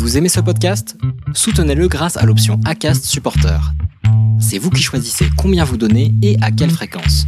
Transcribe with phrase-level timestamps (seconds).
[0.00, 0.96] Vous aimez ce podcast?
[1.34, 3.60] Soutenez-le grâce à l'option ACAST Supporter.
[4.40, 7.26] C'est vous qui choisissez combien vous donnez et à quelle fréquence.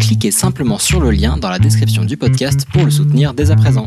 [0.00, 3.56] Cliquez simplement sur le lien dans la description du podcast pour le soutenir dès à
[3.56, 3.84] présent.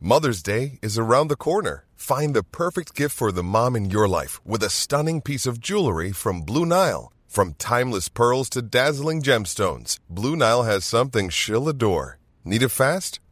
[0.00, 1.84] Mother's Day is around the corner.
[1.96, 5.60] Find the perfect gift for the mom in your life with a stunning piece of
[5.60, 7.12] jewelry from Blue Nile.
[7.28, 12.16] From timeless pearls to dazzling gemstones, Blue Nile has something she'll adore.
[12.46, 13.20] Need it fast?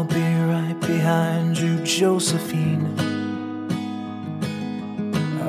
[0.00, 2.88] I'll be right behind you, Josephine.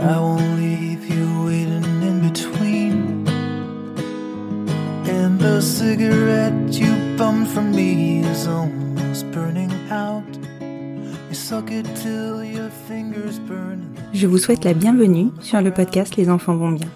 [0.02, 3.25] I won't leave you waiting in between.
[5.07, 10.27] And the cigarette you bummed from me is almost burning out.
[11.29, 13.95] You suck it till your fingers burn.
[14.13, 16.89] Je vous souhaite la bienvenue sur le podcast Les enfants vont bien.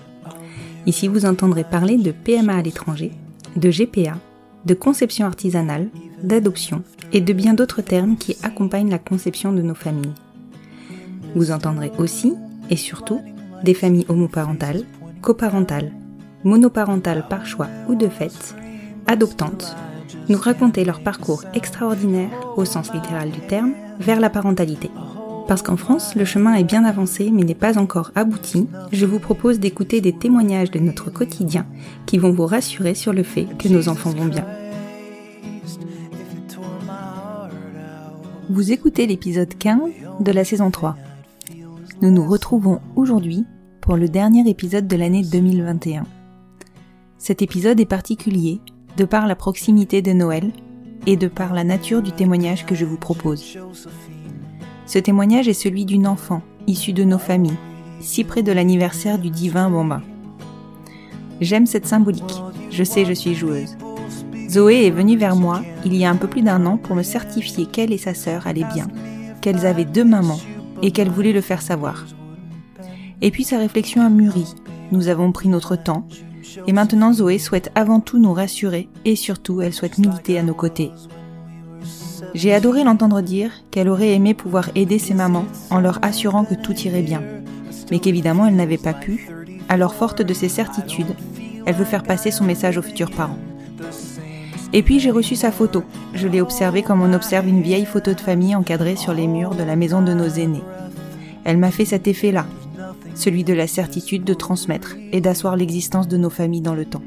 [0.88, 3.14] Ici, vous entendrez parler de PMA à l'étranger,
[3.56, 4.18] de GPA,
[4.66, 5.90] de conception artisanale,
[6.24, 10.14] d'adoption et de bien d'autres termes qui accompagnent la conception de nos familles.
[11.36, 12.34] Vous entendrez aussi,
[12.70, 13.22] et surtout,
[13.64, 14.84] des familles homoparentales,
[15.22, 15.92] coparentales,
[16.44, 18.56] monoparentales par choix ou de fait,
[19.08, 19.76] adoptantes,
[20.30, 24.90] nous raconter leur parcours extraordinaire, au sens littéral du terme, vers la parentalité.
[25.48, 29.20] Parce qu'en France, le chemin est bien avancé mais n'est pas encore abouti, je vous
[29.20, 31.68] propose d'écouter des témoignages de notre quotidien
[32.08, 34.46] qui vont vous rassurer sur le fait que nos enfants vont bien.
[38.50, 39.80] Vous écoutez l'épisode 15
[40.20, 40.96] de la saison 3.
[42.02, 43.46] Nous nous retrouvons aujourd'hui
[43.82, 46.06] pour le dernier épisode de l'année 2021.
[47.18, 48.62] Cet épisode est particulier
[48.98, 50.52] de par la proximité de Noël
[51.06, 53.58] et de par la nature du témoignage que je vous propose.
[54.86, 57.58] Ce témoignage est celui d'une enfant issue de nos familles,
[58.00, 60.02] si près de l'anniversaire du divin Bamba.
[61.42, 62.42] J'aime cette symbolique,
[62.72, 63.76] je sais je suis joueuse.
[64.50, 67.04] Zoé est venue vers moi il y a un peu plus d'un an pour me
[67.04, 68.88] certifier qu'elle et sa sœur allaient bien,
[69.42, 70.40] qu'elles avaient deux mamans
[70.82, 72.06] et qu'elle voulait le faire savoir.
[73.22, 74.46] Et puis sa réflexion a mûri,
[74.92, 76.08] nous avons pris notre temps,
[76.68, 80.54] et maintenant Zoé souhaite avant tout nous rassurer et surtout elle souhaite militer à nos
[80.54, 80.92] côtés.
[82.36, 86.54] J'ai adoré l'entendre dire qu'elle aurait aimé pouvoir aider ses mamans en leur assurant que
[86.54, 87.24] tout irait bien,
[87.90, 89.30] mais qu'évidemment elle n'avait pas pu,
[89.70, 91.16] alors forte de ses certitudes,
[91.66, 93.40] elle veut faire passer son message aux futurs parents.
[94.74, 95.86] Et puis j'ai reçu sa photo.
[96.14, 99.56] Je l'ai observée comme on observe une vieille photo de famille encadrée sur les murs
[99.56, 100.64] de la maison de nos aînés.
[101.46, 102.48] Elle m'a fait cet effet-là,
[103.16, 107.04] celui de la certitude de transmettre et d'asseoir l'existence de nos familles dans le temps.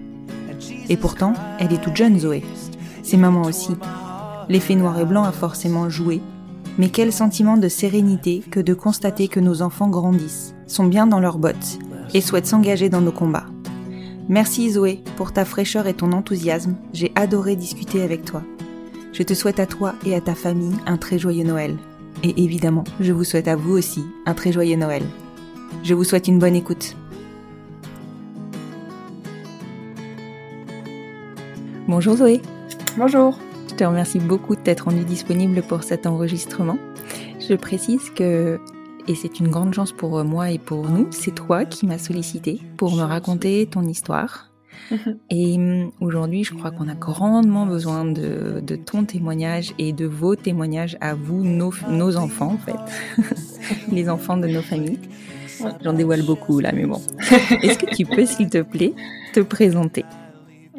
[0.88, 2.42] Et pourtant, elle est toute jeune, Zoé.
[3.02, 3.72] C'est maman aussi.
[4.48, 6.22] L'effet noir et blanc a forcément joué,
[6.78, 11.20] mais quel sentiment de sérénité que de constater que nos enfants grandissent, sont bien dans
[11.20, 11.78] leurs bottes
[12.14, 13.46] et souhaitent s'engager dans nos combats.
[14.28, 18.42] Merci Zoé pour ta fraîcheur et ton enthousiasme, j'ai adoré discuter avec toi.
[19.12, 21.76] Je te souhaite à toi et à ta famille un très joyeux Noël.
[22.22, 25.02] Et évidemment, je vous souhaite à vous aussi un très joyeux Noël.
[25.82, 26.96] Je vous souhaite une bonne écoute.
[31.86, 32.40] Bonjour Zoé.
[32.96, 33.38] Bonjour.
[33.78, 36.78] Je te remercie beaucoup de t'être rendue disponible pour cet enregistrement.
[37.38, 38.58] Je précise que,
[39.06, 42.60] et c'est une grande chance pour moi et pour nous, c'est toi qui m'as sollicité
[42.76, 44.50] pour me raconter ton histoire.
[45.30, 50.06] Et hum, aujourd'hui, je crois qu'on a grandement besoin de, de, ton témoignage et de
[50.06, 53.22] vos témoignages à vous, nos, nos enfants en fait,
[53.92, 54.98] les enfants de nos familles.
[55.84, 57.00] J'en dévoile beaucoup là, mais bon.
[57.62, 58.94] Est-ce que tu peux, s'il te plaît,
[59.32, 60.04] te présenter?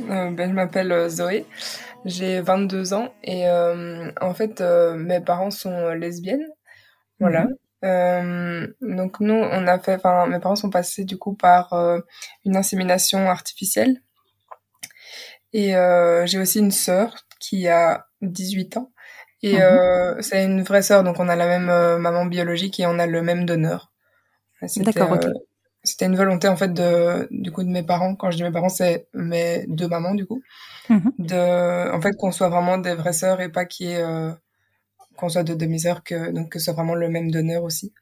[0.09, 1.45] Euh, ben, Je m'appelle Zoé,
[2.05, 6.47] j'ai 22 ans et euh, en fait, euh, mes parents sont lesbiennes.
[7.19, 7.43] Voilà.
[7.43, 8.95] Mm -hmm.
[8.97, 11.63] donc nous, on a fait, enfin, mes parents sont passés du coup par
[12.45, 14.01] une insémination artificielle.
[15.53, 15.69] Et
[16.25, 17.09] j'ai aussi une sœur
[17.39, 18.91] qui a 18 ans.
[19.41, 20.21] Et mm -hmm.
[20.21, 21.69] c'est une vraie sœur, donc on a la même
[22.05, 23.81] maman biologique et on a le même donneur.
[24.77, 25.25] D'accord, ok.
[25.83, 28.15] C'était une volonté en fait de du coup de mes parents.
[28.15, 30.41] Quand je dis mes parents, c'est mes deux mamans du coup.
[30.89, 30.99] Mmh.
[31.19, 34.31] De en fait qu'on soit vraiment des vraies sœurs et pas qu'il y ait euh,
[35.15, 37.93] qu'on soit de demi-sœurs que donc que ce soit vraiment le même donneur aussi.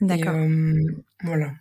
[0.00, 0.34] D'accord.
[0.34, 1.52] Euh, voilà.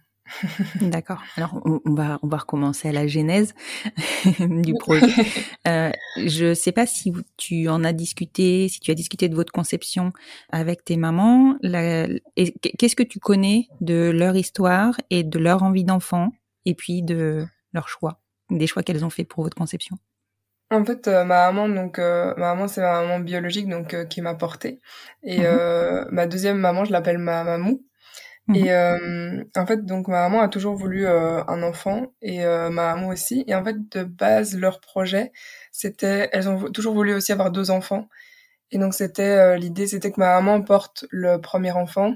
[0.81, 1.21] D'accord.
[1.35, 3.53] Alors, on, va, on va recommencer à la genèse
[4.39, 5.07] du projet.
[5.65, 9.35] Euh, je ne sais pas si tu en as discuté, si tu as discuté de
[9.35, 10.11] votre conception
[10.51, 11.57] avec tes mamans.
[11.61, 16.33] Qu'est-ce que tu connais de leur histoire et de leur envie d'enfant
[16.65, 19.97] et puis de leur choix, des choix qu'elles ont fait pour votre conception?
[20.69, 24.21] En fait, euh, ma maman, donc euh, ma maman, c'est ma maman biologique, donc qui
[24.21, 24.81] m'a portée.
[25.23, 27.85] Et mmh ma deuxième maman, je l'appelle ma mamou.
[28.49, 32.43] Et mmh euh, en fait, donc ma maman a toujours voulu euh, un enfant et
[32.43, 33.45] euh, ma maman aussi.
[33.47, 35.31] Et en fait, de base, leur projet,
[35.71, 38.09] c'était, elles ont toujours voulu aussi avoir deux enfants.
[38.71, 42.15] Et donc c'était l'idée, c'était que ma maman porte le premier enfant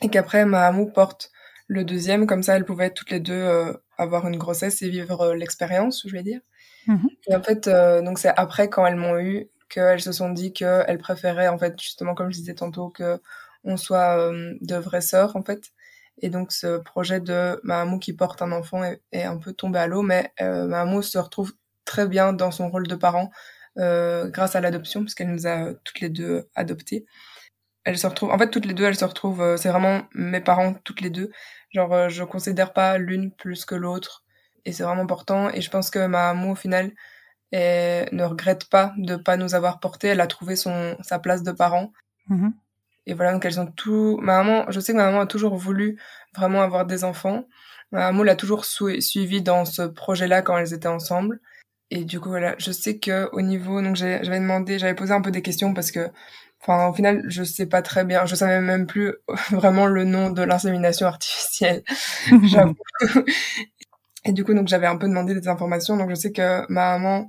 [0.00, 1.30] et qu'après ma maman porte
[1.68, 2.26] le deuxième.
[2.26, 6.22] Comme ça, elles pouvaient toutes les deux avoir une grossesse et vivre l'expérience, je vais
[6.22, 6.40] dire.
[6.88, 7.68] Mmh et en fait,
[8.02, 11.80] donc c'est après quand elles m'ont eu qu'elles se sont dit qu'elles préféraient en fait
[11.80, 13.20] justement comme je disais tantôt que
[13.64, 15.70] on soit euh, de vraies sœurs en fait.
[16.20, 19.86] Et donc ce projet de Mahamou qui porte un enfant est, un peu tombé à
[19.86, 21.52] l'eau, mais euh, Mahamou se retrouve
[21.84, 23.30] très bien dans son rôle de parent
[23.78, 27.06] euh, grâce à l'adoption, puisqu'elle nous a toutes les deux adoptés.
[27.84, 29.42] Elle se retrouve, en fait, toutes les deux, elles se retrouvent.
[29.42, 31.30] Euh, c'est vraiment mes parents toutes les deux.
[31.70, 34.24] Genre, euh, je considère pas l'une plus que l'autre,
[34.64, 35.50] et c'est vraiment important.
[35.50, 36.92] Et je pense que Mahamou, au final,
[37.52, 40.08] ne regrette pas de pas nous avoir portés.
[40.08, 41.92] Elle a trouvé son sa place de parent.
[42.30, 42.52] Mm-hmm.
[43.06, 44.18] Et voilà, donc elles ont tout.
[44.22, 45.98] Ma maman, je sais que ma maman a toujours voulu
[46.36, 47.46] vraiment avoir des enfants.
[47.90, 51.40] Ma maman l'a toujours suivi dans ce projet-là quand elles étaient ensemble.
[51.90, 55.20] Et du coup, voilà, je sais que au niveau, donc j'avais demandé, j'avais posé un
[55.20, 56.08] peu des questions parce que,
[56.62, 59.14] enfin, au final, je sais pas très bien, je savais même plus
[59.50, 61.82] vraiment le nom de l'insémination artificielle.
[64.24, 65.96] et du coup, donc j'avais un peu demandé des informations.
[65.98, 67.28] Donc je sais que ma maman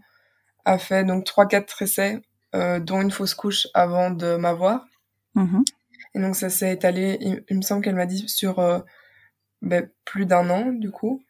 [0.65, 2.21] a fait donc trois, quatre essais,
[2.55, 4.85] euh, dont une fausse couche avant de m'avoir.
[5.35, 5.61] Mmh
[6.15, 7.17] et donc ça s'est étalé,
[7.49, 8.79] il, me semble qu'elle m'a dit, sur euh,
[9.63, 11.23] ben, plus d'un an du coup.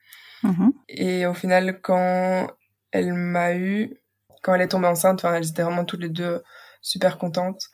[0.43, 2.49] Mmh et au final, quand
[2.91, 3.95] elle m'a eu,
[4.41, 6.43] quand elle est tombée enceinte, enfin, elles étaient vraiment toutes les deux
[6.81, 7.69] super contentes.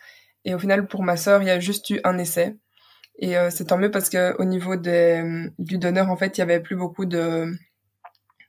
[0.46, 2.58] Et au final, pour ma sœur, il y a juste eu un essai.
[3.18, 6.42] Et euh, c'est tant mieux parce que au niveau des, du donneur, en fait, il
[6.42, 7.54] y avait plus beaucoup de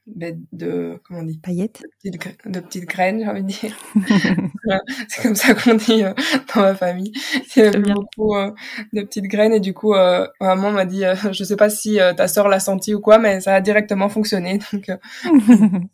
[0.07, 1.39] de comment on dit?
[1.39, 3.77] Paillettes de petites, graines j'ai envie de dire.
[5.09, 6.13] C'est comme ça qu'on dit euh,
[6.55, 7.13] dans ma famille.
[7.49, 8.51] C'est beaucoup euh,
[8.93, 11.03] de petites graines et du coup euh, maman m'a dit
[11.33, 14.59] je sais pas si ta sœur l'a senti ou quoi mais ça a directement fonctionné
[14.73, 14.91] donc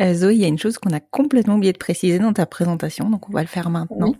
[0.00, 3.10] Zoé, il y a une chose qu'on a complètement oublié de préciser dans ta présentation,
[3.10, 4.14] donc on va le faire maintenant.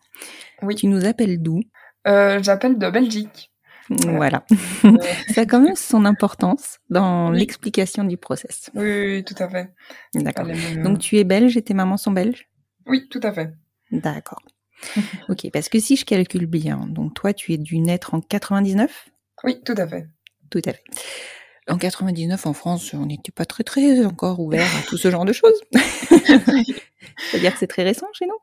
[0.63, 0.75] Oui.
[0.75, 1.61] Tu nous appelles d'où?
[2.05, 3.53] J'appelle de Belgique.
[3.91, 4.45] Voilà.
[5.35, 8.71] ça a quand même son importance dans l'explication du process.
[8.75, 9.73] Oui, tout à fait.
[10.15, 10.47] D'accord.
[10.83, 12.49] Donc tu es belge et tes mamans sont belges?
[12.87, 13.53] Oui, tout à fait.
[13.91, 14.43] D'accord.
[15.29, 19.09] ok, parce que si je calcule bien, donc toi tu es dû naître en 99
[19.45, 20.09] Oui, tout à fait.
[20.51, 20.85] Tout à fait.
[21.69, 25.27] En 99, en France, on n'était pas très très encore ouvert à tout ce genre
[25.27, 25.61] de choses.
[27.31, 28.35] C'est-à-dire que c'est très récent chez nous?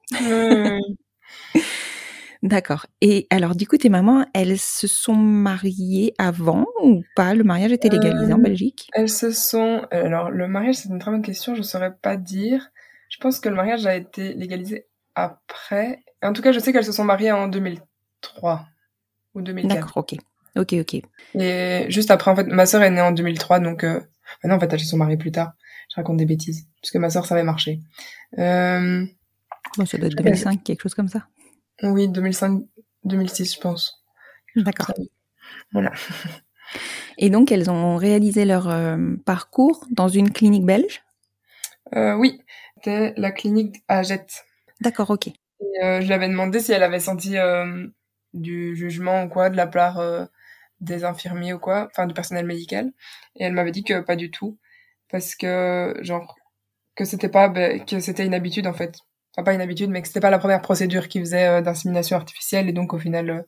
[2.45, 2.86] D'accord.
[3.01, 7.33] Et alors, du coup, tes mamans, elles se sont mariées avant ou pas?
[7.33, 8.88] Le mariage était légalisé en euh, Belgique?
[8.94, 9.88] Elles se sont.
[9.89, 11.56] Alors, le mariage, c'est une très bonne question.
[11.56, 12.69] Je ne saurais pas dire.
[13.09, 16.03] Je pense que le mariage a été légalisé après.
[16.21, 18.65] En tout cas, je sais qu'elles se sont mariées en 2003
[19.33, 19.74] ou 2004.
[19.74, 19.98] D'accord.
[19.98, 20.13] Ok.
[20.56, 20.74] Ok.
[20.74, 21.01] Ok.
[21.33, 23.83] Et juste après, en fait, ma sœur est née en 2003, donc.
[23.83, 24.00] Euh...
[24.44, 25.53] non, en fait, elles se sont mariées plus tard.
[25.89, 27.81] Je raconte des bêtises, puisque ma sœur, ça avait marché.
[28.38, 29.03] Euh...
[29.77, 31.25] Bon, ça doit être 2005, quelque chose comme ça.
[31.83, 32.63] Oui, 2005,
[33.04, 34.04] 2006, je pense.
[34.55, 34.94] D'accord.
[35.72, 35.91] Voilà.
[37.17, 41.03] Et donc, elles ont réalisé leur euh, parcours dans une clinique belge?
[41.96, 42.41] Euh, Oui,
[42.75, 44.46] c'était la clinique à Jette.
[44.82, 45.27] D'accord, ok.
[45.84, 47.36] Euh, je lui avais demandé si elle avait senti
[48.34, 50.01] du jugement ou quoi de la part
[50.82, 52.91] des infirmiers ou quoi, enfin du personnel médical.
[53.36, 54.58] Et elle m'avait dit que pas du tout,
[55.10, 56.36] parce que genre
[56.96, 59.00] que c'était pas ben, que c'était une habitude en fait
[59.36, 62.15] enfin pas une habitude, mais que c'était pas la première procédure qu'ils faisaient euh, d'insémination
[62.18, 63.42] artificielle et donc au final euh,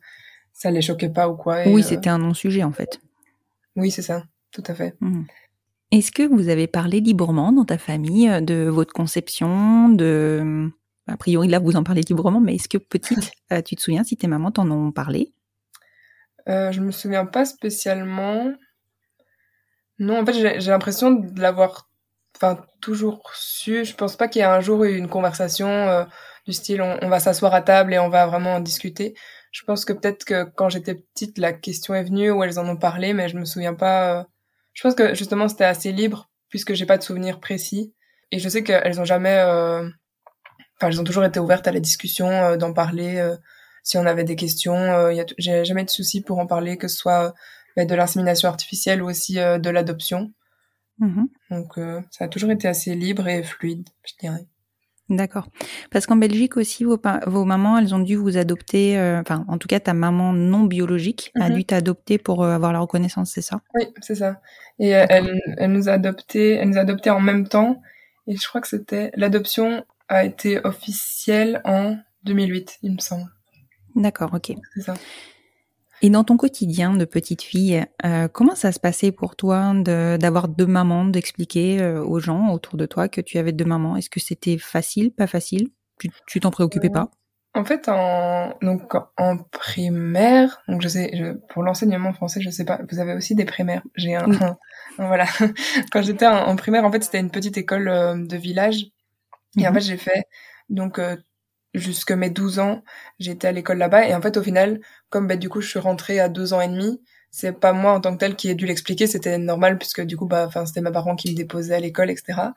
[0.52, 1.62] ça les choquait pas ou quoi.
[1.66, 3.00] oui, euh, c'était un non-sujet en fait.
[3.76, 4.94] Oui, c'est ça, tout à fait.
[5.00, 5.22] Mmh.
[5.92, 10.68] Est-ce que vous avez parlé librement dans ta famille de votre conception, de
[11.06, 13.30] a priori là vous en parlez librement, mais est-ce que petite,
[13.64, 15.32] tu te souviens si tes mamans t'en ont parlé?
[16.48, 18.52] Euh, Je me souviens pas spécialement.
[19.98, 21.87] Non, en fait j'ai l'impression de l'avoir
[22.40, 23.84] enfin toujours su.
[23.84, 26.04] Je pense pas qu'il y ait un jour eu une conversation euh,
[26.46, 29.14] du style on, va s'asseoir à table et on va vraiment en discuter.
[29.52, 32.68] Je pense que peut-être que quand j'étais petite, la question est venue ou elles en
[32.68, 34.20] ont parlé, mais je me souviens pas.
[34.20, 34.24] Euh.
[34.74, 37.94] Je pense que justement c'était assez libre puisque j'ai pas de souvenirs précis
[38.30, 39.36] et je sais qu'elles ont jamais.
[39.38, 39.88] Euh,
[40.76, 43.34] enfin, elles ont toujours été ouvertes à la discussion, d'en parler.
[43.82, 47.34] si on avait des questions, j'ai jamais de soucis pour en parler, que ce soit
[47.76, 50.32] de l'insémination artificielle ou aussi de l'adoption.
[50.98, 51.28] Mhm.
[51.50, 51.78] Donc
[52.10, 54.46] ça a toujours été assez libre et fluide, je dirais.
[55.08, 55.48] D'accord.
[55.90, 59.66] Parce qu'en Belgique aussi, vos, vos, mamans, elles ont dû vous adopter, enfin, en tout
[59.66, 61.56] cas, ta maman non biologique a Mhm.
[61.56, 63.60] dû t'adopter pour avoir la reconnaissance, c'est ça?
[63.74, 64.40] Oui, c'est ça.
[64.78, 67.80] Et elle, elle nous a adoptés, elle nous a adoptés en même temps.
[68.26, 73.30] Et je crois que c'était l'adoption a été officielle en 2008, il me semble.
[73.94, 74.52] D'accord, ok.
[74.74, 74.94] C'est ça.
[76.00, 80.48] Et dans ton quotidien de petite fille, euh, comment ça se passait pour toi d'avoir
[80.48, 83.96] deux mamans, d'expliquer euh, aux gens autour de toi que tu avais deux mamans?
[83.96, 85.68] Est-ce que c'était facile, pas facile?
[86.26, 87.10] Tu t'en préoccupais pas?
[87.54, 92.64] En fait, en donc en primaire, donc je sais, je, pour l'enseignement français, je sais
[92.64, 92.78] pas.
[92.88, 93.82] Vous avez aussi des primaires.
[93.96, 94.36] J'ai un, Oui.
[94.40, 94.56] un-
[94.98, 95.24] voilà.
[95.90, 98.86] Quand j'étais en, en primaire, en fait, c'était une petite école euh, de village.
[99.58, 99.74] Et en Mhm.
[99.74, 100.24] fait, j'ai fait
[100.68, 101.16] donc euh,
[101.74, 102.82] jusque mes 12 ans,
[103.18, 104.06] j'étais à l'école là-bas.
[104.08, 106.60] Et en fait, au final, comme bah, du coup, je suis rentrée à deux ans
[106.60, 109.78] et demi, c'est pas moi en tant que tel qui ai dû l'expliquer, c'était normal
[109.78, 112.54] puisque du coup, bah, enfin, c'était mes parents qui me déposaient à l'école, etc.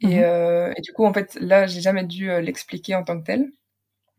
[0.00, 0.24] Et, Mhm.
[0.24, 3.26] euh, et du coup, en fait, là, j'ai jamais dû euh, l'expliquer en tant que
[3.26, 3.50] tel.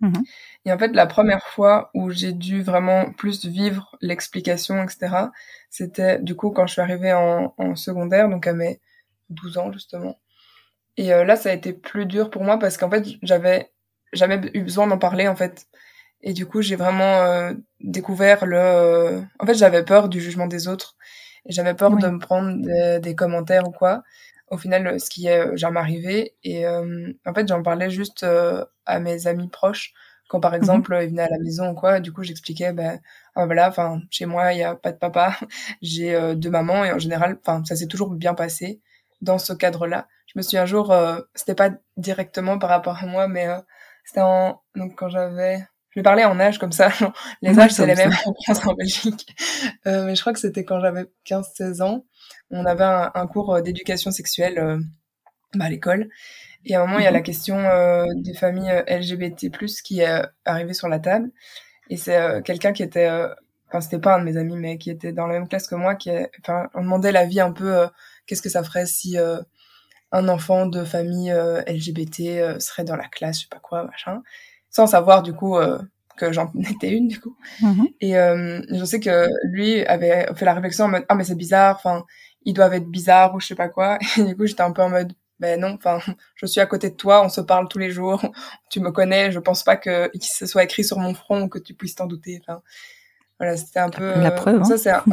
[0.02, 0.24] Mhm.
[0.66, 5.32] Et en fait, la première fois où j'ai dû vraiment plus vivre l'explication, etc.,
[5.70, 8.80] c'était du coup quand je suis arrivée en, en secondaire, donc à mes
[9.30, 10.20] 12 ans justement.
[10.98, 13.72] Et euh, là, ça a été plus dur pour moi parce qu'en fait, j'avais
[14.14, 15.68] jamais eu besoin d'en parler en fait.
[16.22, 19.22] Et du coup, j'ai vraiment euh, découvert le.
[19.40, 20.96] En fait, j'avais peur du jugement des autres
[21.46, 22.02] et j'avais peur Oui.
[22.02, 24.04] de me prendre des, des commentaires ou quoi.
[24.50, 26.36] Au final, ce qui est euh, jamais arrivé.
[26.44, 29.94] Et euh, en fait, j'en parlais juste euh, à mes amis proches
[30.28, 32.00] quand par exemple ils venaient à la maison ou quoi.
[32.00, 33.00] Du coup, j'expliquais, ben
[33.36, 35.36] ah, voilà, enfin chez moi, il y a pas de papa,
[35.82, 38.82] j'ai euh, deux mamans et en général, enfin ça s'est toujours bien passé
[39.22, 40.08] dans ce cadre-là.
[40.28, 43.58] Je me suis un jour, euh, c'était pas directement par rapport à moi, mais euh,
[44.10, 45.60] c'était en donc quand j'avais
[45.92, 46.90] je vais parler en âge comme ça.
[46.90, 49.26] genre, Les âges, c'est les mêmes en France, en Belgique.
[49.88, 52.06] Euh, mais je crois que c'était quand j'avais 15-16 ans.
[52.52, 54.80] On avait un, un cours euh, d'éducation sexuelle euh,
[55.56, 56.10] bah, à l'école.
[56.66, 57.16] Et à un moment, il y a Mhm.
[57.16, 61.32] la question euh, des familles euh, LGBT+, qui est arrivée sur la table.
[61.90, 63.10] Et c'est quelqu'un qui était...
[63.10, 63.30] euh,
[63.70, 65.76] Enfin, c'était pas un de mes amis, mais qui était dans la même classe que
[65.76, 65.96] moi.
[65.96, 66.12] Qui
[66.42, 67.88] enfin, on demandait l'avis un peu...
[68.28, 69.40] Qu'est-ce que ça ferait si euh,
[70.12, 73.84] un enfant de famille euh, LGBT euh, serait dans la classe, je sais pas quoi,
[73.84, 74.22] machin.
[74.70, 75.80] Sans savoir, du coup, euh,
[76.20, 77.36] que j'en étais une, du coup.
[77.62, 77.88] Mhm.
[78.02, 81.36] Et euh, je sais que lui avait fait la réflexion en mode ah mais c'est
[81.36, 82.06] bizarre, enfin
[82.44, 83.98] ils doivent être bizarres ou je sais pas quoi.
[84.18, 86.00] Et du coup j'étais un peu en mode ben non, enfin
[86.36, 88.22] je suis à côté de toi, on se parle tous les jours,
[88.70, 91.60] tu me connais, je pense pas que ce soit écrit sur mon front ou que
[91.60, 92.42] tu puisses t'en douter.
[92.44, 92.62] Enfin
[93.40, 94.66] voilà c'était un peu La preuve, hein.
[94.66, 95.04] ça c'est un,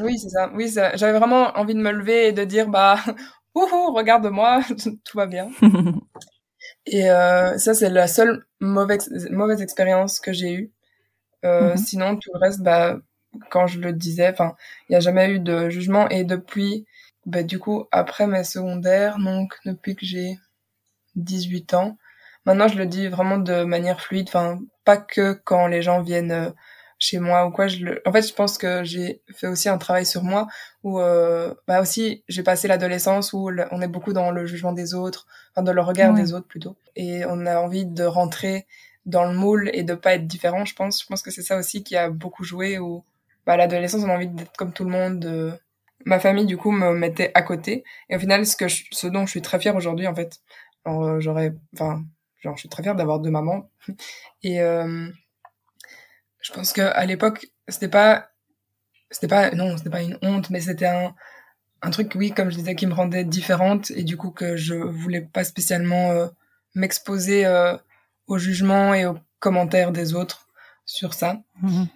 [0.00, 2.98] oui c'est ça, oui j'avais vraiment envie de me lever et de dire bah
[3.54, 4.60] ouhou regarde-moi
[5.04, 5.50] tout va bien.
[6.86, 10.72] Et euh, ça, c'est la seule mauvaise, mauvaise expérience que j'ai eue.
[11.44, 11.76] Euh, Mhm.
[11.76, 12.98] Sinon, tout le reste, bah,
[13.50, 14.54] quand je le disais, enfin,
[14.88, 16.08] il n'y a jamais eu de jugement.
[16.10, 16.86] Et depuis,
[17.26, 20.38] bah, du coup, après mes secondaires, donc depuis que j'ai
[21.16, 21.98] 18 ans,
[22.46, 24.28] maintenant, je le dis vraiment de manière fluide.
[24.28, 26.50] Enfin, pas que quand les gens viennent euh,
[27.04, 27.66] chez moi ou quoi.
[27.66, 28.02] Je le...
[28.06, 30.46] En fait, je pense que j'ai fait aussi un travail sur moi
[30.84, 34.72] où, euh, bah aussi, j'ai passé l'adolescence où le- on est beaucoup dans le jugement
[34.72, 36.22] des autres, enfin dans le regard Ouais.
[36.22, 36.76] des autres plutôt.
[36.94, 38.66] Et on a envie de rentrer
[39.04, 41.02] dans le moule et de pas être différent, je pense.
[41.02, 43.04] Je pense que c'est ça aussi qui a beaucoup joué où,
[43.46, 45.18] bah, à l'adolescence, on a envie d'être comme tout le monde.
[45.18, 45.52] de-
[46.04, 47.82] Ma famille, du coup, me mettait à côté.
[48.10, 50.38] Et au final, ce que je- ce dont je suis très fière aujourd'hui, en fait,
[50.84, 52.04] alors, euh, j'aurais, enfin,
[52.40, 53.70] genre, je suis très fière d'avoir deux mamans.
[54.44, 55.08] Et, euh,
[56.42, 58.30] je pense que à l'époque, c'était pas,
[59.10, 61.14] c'était pas, non, c'était pas une honte, mais c'était un,
[61.82, 64.74] un truc, oui, comme je disais, qui me rendait différente et du coup que je
[64.74, 66.28] voulais pas spécialement euh,
[66.74, 67.76] m'exposer euh,
[68.26, 70.48] au jugement et aux commentaires des autres
[70.84, 71.40] sur ça.
[71.62, 71.88] Mhm.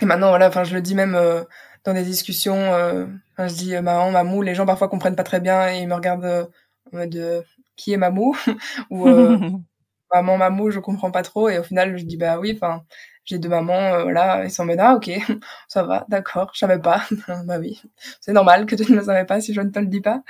[0.00, 1.42] Et maintenant, voilà, enfin, je le dis même euh,
[1.84, 3.06] dans des discussions, euh,
[3.38, 6.50] je dis maman, mamou, les gens parfois comprennent pas très bien et ils me regardent
[6.92, 7.42] en mode euh,
[7.76, 8.36] qui est mamou?
[8.90, 9.06] Ou
[10.12, 12.82] maman, mamou, je comprends pas trop et au final, je dis bah oui, enfin,
[13.26, 15.10] j'ai deux mamans, euh, voilà, ils sont en mode ah ok,
[15.68, 17.02] ça va, d'accord, je savais pas,
[17.46, 17.82] bah oui,
[18.20, 20.22] c'est normal que tu ne le savais pas si je ne te le dis pas.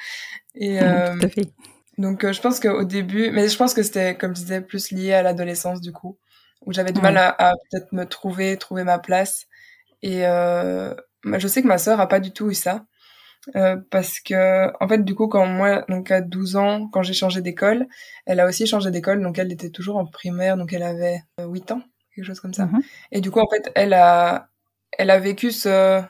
[0.55, 1.53] Et euh, Tout à fait.
[1.99, 4.91] donc euh, je pense qu'au début, mais je pense que c'était comme je disais plus
[4.93, 6.19] lié à l'adolescence du coup,
[6.67, 7.03] où j'avais du Ouais.
[7.03, 9.47] mal à, à peut-être me trouver, trouver ma place.
[10.03, 12.85] Et euh, je sais que ma sœur a pas du tout eu ça.
[13.55, 17.13] Euh, parce que en fait du coup quand moi donc à 12 ans quand j'ai
[17.13, 17.87] changé d'école
[18.27, 21.47] elle a aussi changé d'école donc elle était toujours en primaire donc elle avait euh,
[21.47, 21.83] 8 ans
[22.17, 22.67] quelque chose comme ça.
[22.67, 22.81] Mhm.
[23.13, 24.49] et du coup en fait elle a
[24.99, 26.03] elle a vécu ce,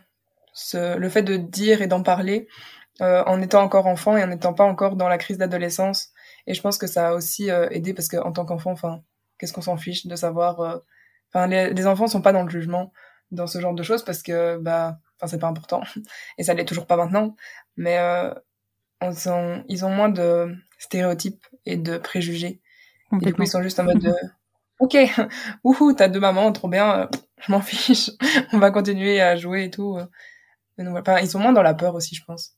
[0.52, 2.48] ce le fait de dire et d'en parler
[3.02, 6.12] euh, en étant encore enfant et en n'étant pas encore dans la crise d'adolescence.
[6.46, 9.02] Et je pense que ça a aussi euh, aidé parce que en tant qu'enfant enfin
[9.38, 10.78] qu'est-ce qu'on s'en fiche de savoir euh,
[11.30, 12.92] enfin les, les enfants sont pas dans le jugement
[13.32, 15.82] dans ce genre de choses parce que bah enfin c'est pas important.
[16.38, 17.36] Et ça l'est toujours pas maintenant.
[17.76, 17.98] Mais
[19.02, 22.62] ils ont, ils ont moins de stéréotypes et de préjugés.
[23.20, 24.14] Et du coup ils sont juste en mode de
[24.80, 24.97] ok
[25.64, 27.06] ouhou t'as deux mamans trop bien euh,
[27.40, 28.11] je m'en fiche
[28.52, 29.99] on va continuer à jouer et tout
[30.78, 32.54] enfin, ils sont moins dans la peur aussi je pense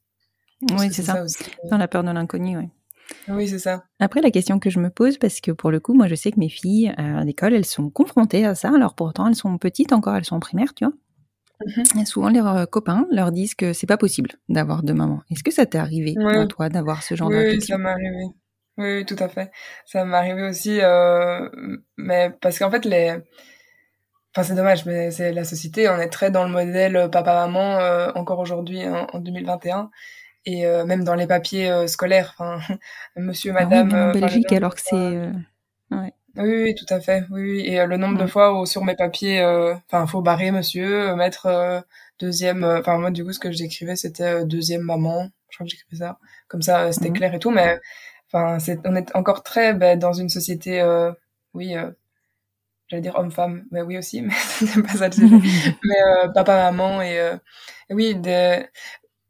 [0.73, 1.45] oui c'est ça, aussi.
[1.71, 2.69] dans la peur de l'inconnu oui
[3.29, 3.85] oui, c'est ça.
[4.01, 6.31] Après, la question que je me pose, parce que pour le coup, moi, je sais
[6.31, 8.71] que mes filles à l'école, elles sont confrontées à ça.
[8.75, 10.95] Alors pourtant, elles sont petites encore, elles sont en primaire, tu vois.
[11.67, 12.01] Mhm.
[12.01, 15.23] Et souvent, leurs euh, copains leur disent que c'est pas possible d'avoir deux mamans.
[15.31, 16.15] Est-ce que ça t'est arrivé,
[16.49, 18.27] toi, d'avoir ce genre de Oui, ça m'est arrivé.
[18.78, 19.50] Oui, tout à fait.
[19.85, 21.49] Ça m'est arrivé aussi, euh,
[21.97, 23.16] mais parce qu'en fait, les...
[24.35, 25.88] Enfin, c'est dommage, mais c'est la société.
[25.88, 29.90] On est très dans le modèle euh, papa-maman euh, encore aujourd'hui, hein, en 2021
[30.44, 32.61] et euh, même dans les papiers euh, scolaires, enfin,
[33.16, 33.92] monsieur, ah madame.
[33.92, 34.97] en Belgique, alors que c'est.
[35.90, 36.12] Ouais.
[36.37, 37.25] Oui, oui, tout à fait.
[37.30, 39.42] Oui, Et le nombre de fois où sur mes papiers,
[39.88, 41.82] enfin, faut barrer monsieur, mettre
[42.20, 42.62] deuxième.
[42.62, 45.30] Enfin, moi, du coup, ce que j'écrivais, c'était deuxième maman.
[45.50, 46.18] Je crois que j'écrivais ça.
[46.47, 47.14] Comme ça, c'était mmh.
[47.14, 47.50] clair et tout.
[47.50, 47.80] Mais
[48.32, 50.82] enfin, c'est, on est encore très ben, dans une société,
[51.54, 51.75] oui.
[52.88, 55.37] J'allais dire homme-femme, mais oui aussi, mais c'est pas ça le sujet.
[55.85, 57.37] mais papa-maman et,
[57.90, 58.64] et oui, des,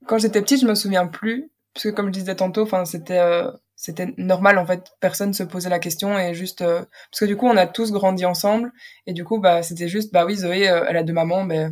[0.09, 3.19] quand j'étais petite, je me souviens plus, parce que comme je disais tantôt, enfin c'était
[3.19, 7.25] euh, c'était normal en fait, personne se posait la question et juste euh, parce que
[7.27, 8.73] du coup on a tous grandi ensemble
[9.07, 11.69] et du coup bah c'était juste bah oui Zoé euh, elle a deux mamans, mais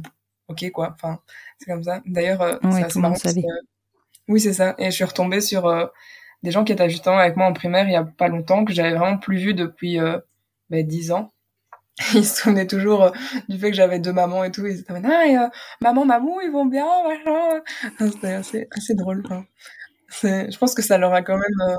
[0.48, 1.18] ok quoi, enfin
[1.58, 2.02] c'est comme ça.
[2.06, 3.16] D'ailleurs c'est assez marrant
[4.28, 5.66] oui c'est ça et je suis retombée sur
[6.46, 8.72] des gens qui étaient justement avec moi en primaire il y a pas longtemps que
[8.72, 9.98] j'avais vraiment plus vu depuis
[10.70, 11.32] bah, 10 ans
[12.14, 13.10] il se souvenait toujours euh,
[13.48, 14.66] du fait que j'avais deux mamans et tout.
[14.66, 15.48] Ils étaient ah, et, euh,
[15.80, 17.62] maman, mamou, ils vont bien, machin.
[17.98, 19.22] C'était assez, assez drôle.
[20.22, 21.76] Je pense que ça leur a quand même, euh,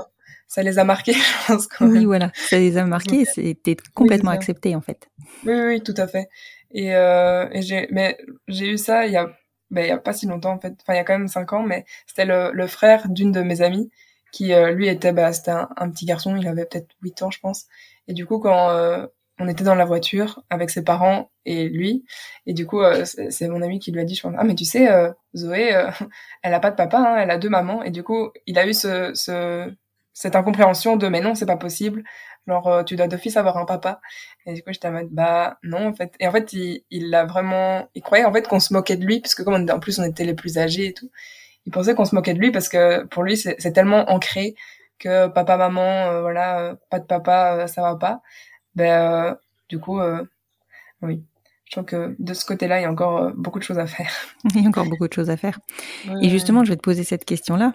[0.48, 1.68] ça les a marqués, je pense.
[1.68, 3.24] Quand oui, voilà, ça les a marqués.
[3.26, 5.08] C'était complètement accepté en fait.
[5.44, 6.28] Oui, oui, tout à fait.
[6.72, 9.30] Et, euh, et j'ai, mais j'ai eu ça il y a,
[9.70, 10.74] ben, il y a pas si longtemps en fait.
[10.82, 13.40] Enfin, il y a quand même cinq ans, mais c'était le, le frère d'une de
[13.40, 13.90] mes amies
[14.32, 16.36] qui, lui, était, bah, c'était un, petit garçon.
[16.36, 17.66] Il avait peut-être huit ans, je pense.
[18.08, 19.08] Et du coup, quand
[19.40, 22.04] on était dans la voiture avec ses parents et lui
[22.46, 24.54] et du coup euh, c'est mon ami qui lui a dit je pense, ah mais
[24.54, 25.90] tu sais euh, Zoé euh,
[26.42, 28.66] elle a pas de papa hein, elle a deux mamans et du coup il a
[28.66, 29.72] eu ce, ce
[30.12, 32.02] cette incompréhension de mais non c'est pas possible
[32.46, 34.00] genre tu dois d'office avoir un papa
[34.46, 37.14] et du coup j'étais en mode bah non en fait et en fait il il
[37.14, 39.68] a vraiment il croyait en fait qu'on se moquait de lui parce que comme on,
[39.68, 41.10] en plus on était les plus âgés et tout
[41.68, 44.54] il pensait qu'on se moquait de lui parce que pour lui c'est tellement ancré
[44.98, 48.22] que papa maman voilà pas de papa ça va pas
[48.78, 49.34] ben, euh,
[49.68, 50.24] du coup, euh,
[51.02, 51.24] oui.
[51.64, 53.86] Je trouve que de ce côté-là, il y a encore euh, beaucoup de choses à
[53.86, 54.10] faire.
[54.54, 55.58] il y a encore beaucoup de choses à faire.
[56.22, 57.74] Et justement, je vais te poser cette question-là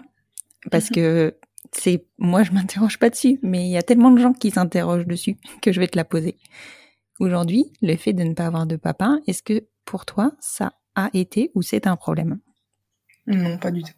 [0.70, 0.94] parce mhm.
[0.94, 1.36] que
[1.72, 5.06] c'est moi, je m'interroge pas dessus, mais il y a tellement de gens qui s'interrogent
[5.06, 6.38] dessus que je vais te la poser.
[7.20, 11.10] Aujourd'hui, le fait de ne pas avoir de papa, est-ce que pour toi, ça a
[11.12, 12.40] été ou c'est un problème?
[13.26, 13.92] Non, pas du tout.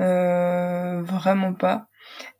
[0.00, 1.88] Euh, vraiment pas.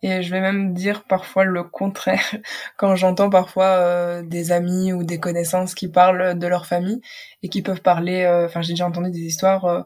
[0.02, 2.24] Et je vais même dire parfois le contraire
[2.78, 7.00] quand j'entends parfois euh, des amis ou des connaissances qui parlent de leur famille
[7.42, 8.24] et qui peuvent parler.
[8.24, 9.66] Euh, enfin, j'ai déjà entendu des histoires.
[9.66, 9.82] Euh,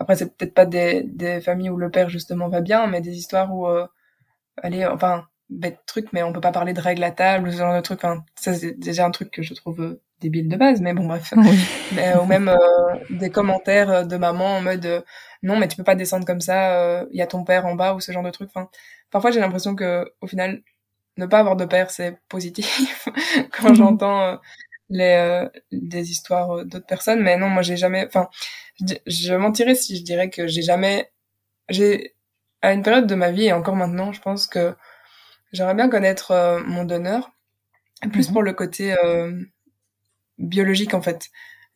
[0.00, 3.12] après, c'est peut-être pas des, des familles où le père justement va bien, mais des
[3.16, 3.66] histoires où,
[4.62, 7.58] allez, enfin, bête truc, mais on peut pas parler de règles à table ou ce
[7.58, 8.04] genre de truc.
[8.04, 11.32] Enfin, ça c'est déjà un truc que je trouve débile de base, mais bon bref.
[11.94, 12.50] mais, ou même
[13.10, 15.04] des commentaires de maman en mode
[15.42, 17.04] non, mais tu peux pas descendre comme ça.
[17.12, 18.48] Il y a ton père en bas ou ce genre de truc.
[18.54, 18.68] Enfin
[19.14, 20.60] parfois j'ai l'impression que au final
[21.18, 23.08] ne pas avoir de père c'est positif
[23.52, 23.76] quand mhm.
[23.76, 24.36] j'entends euh,
[24.90, 28.28] les euh, des histoires euh, d'autres personnes mais non moi j'ai jamais enfin
[28.80, 31.12] je, je mentirais si je dirais que j'ai jamais
[31.68, 32.16] j'ai
[32.60, 34.74] à une période de ma vie et encore maintenant je pense que
[35.52, 37.30] j'aimerais bien connaître mon donneur
[38.10, 38.32] plus mhm.
[38.32, 38.96] pour le côté
[40.38, 41.28] biologique en fait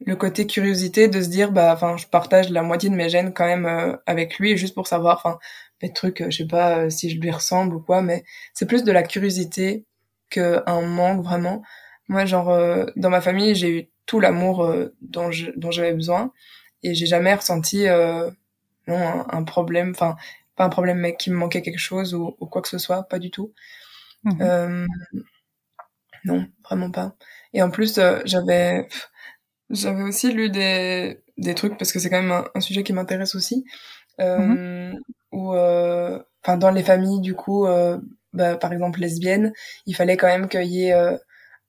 [0.04, 3.32] le côté curiosité de se dire bah enfin je partage la moitié de mes gènes
[3.32, 5.38] quand même avec lui juste pour savoir enfin
[5.80, 8.66] des trucs, euh, je sais pas euh, si je lui ressemble ou quoi, mais c'est
[8.66, 9.84] plus de la curiosité
[10.30, 11.62] qu'un manque vraiment.
[12.08, 14.66] Moi, genre, euh, dans ma famille, j'ai eu tout l'amour
[15.02, 16.32] dont dont j'avais besoin
[16.82, 17.84] et j'ai jamais ressenti
[18.86, 20.16] non un, problème, enfin
[20.56, 23.18] pas un problème, mais qui me manquait quelque chose ou, quoi que ce soit, pas
[23.18, 23.52] du tout.
[24.24, 24.86] Mhm.
[26.24, 27.14] non, vraiment pas.
[27.54, 28.88] Et en plus, j'avais
[29.70, 33.34] j'avais aussi lu des des trucs parce que c'est quand même un, sujet qui m'intéresse
[33.34, 33.64] aussi.
[34.20, 34.98] Euh, mhm
[35.32, 37.98] où, euh, enfin, dans les familles, du coup, euh,
[38.32, 39.52] bah, par exemple lesbiennes,
[39.86, 41.16] il fallait quand même qu'il y ait euh,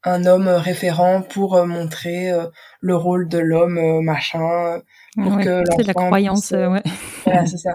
[0.04, 2.32] un homme référent pour montrer
[2.80, 4.80] le rôle de l'homme, machin,
[5.15, 6.82] pour que C'est la croyance, ouais.
[7.26, 7.74] Voilà, c'est ça.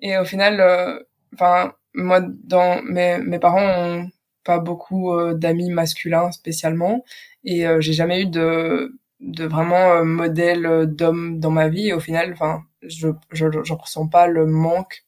[0.00, 4.08] Et au final, enfin, moi, dans mes mes parents ont
[4.42, 7.04] pas beaucoup d'amis masculins spécialement,
[7.46, 11.88] et j'ai jamais eu de de vraiment modèle d'homme dans ma vie.
[11.88, 15.04] Et au final, enfin, je, je, je ressens pas le manque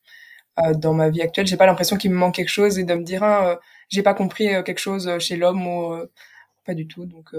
[0.76, 1.46] dans ma vie actuelle.
[1.46, 4.14] J'ai pas l'impression qu'il me manque quelque chose et de me dire, ah, j'ai pas
[4.14, 5.94] compris quelque chose chez l'homme ou
[6.64, 7.06] pas du tout.
[7.06, 7.34] Donc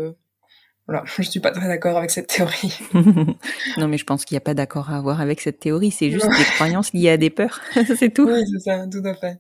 [0.89, 2.79] voilà, je suis pas très d'accord avec cette théorie.
[3.77, 5.91] non, mais je pense qu'il n'y a pas d'accord à avoir avec cette théorie.
[5.91, 7.61] C'est juste des croyances liées à des peurs.
[7.97, 8.27] c'est tout.
[8.27, 9.39] Oui, c'est ça, tout à fait.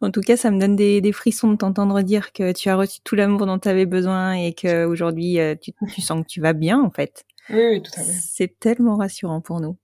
[0.00, 2.76] En tout cas, ça me donne des, des frissons de t'entendre dire que tu as
[2.76, 6.28] reçu tout l'amour dont tu avais besoin et que aujourd'hui euh, tu, tu sens que
[6.28, 7.24] tu vas bien, en fait.
[7.50, 8.12] Oui, oui, tout à fait.
[8.12, 9.76] C'est tellement rassurant pour nous.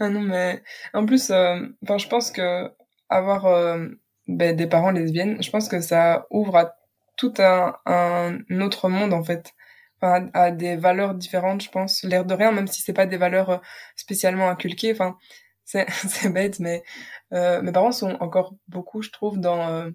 [0.00, 2.70] ah non, mais en plus, euh, enfin, je pense que
[3.08, 3.86] avoir euh,
[4.26, 6.77] ben, des parents lesbiennes, je pense que ça ouvre à
[7.18, 9.52] tout un, un autre monde en fait.
[10.00, 12.04] Enfin, à, des valeurs différentes, je pense.
[12.04, 13.58] L'air de rien, même si c'est pas des valeurs euh,
[13.96, 14.92] spécialement inculquées.
[14.92, 15.16] Enfin,
[15.68, 16.82] c'est c'est bête, mais
[17.32, 19.90] euh, mes parents sont encore beaucoup, je trouve, dans euh,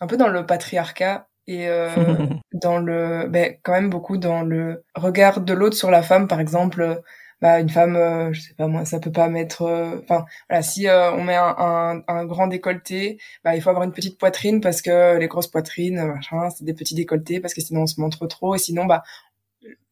[0.00, 1.88] un peu dans le patriarcat et euh,
[2.52, 6.40] dans le, ben quand même beaucoup dans le regard de l'autre sur la femme, par
[6.40, 7.02] exemple
[7.40, 10.62] bah une femme euh, je sais pas moi ça peut pas mettre euh, enfin voilà
[10.62, 14.18] si euh, on met un, un, un, grand décolleté bah il faut avoir une petite
[14.18, 17.86] poitrine parce que les grosses poitrines machin c'est des petits décolletés parce que sinon on
[17.86, 19.02] se montre trop et sinon bah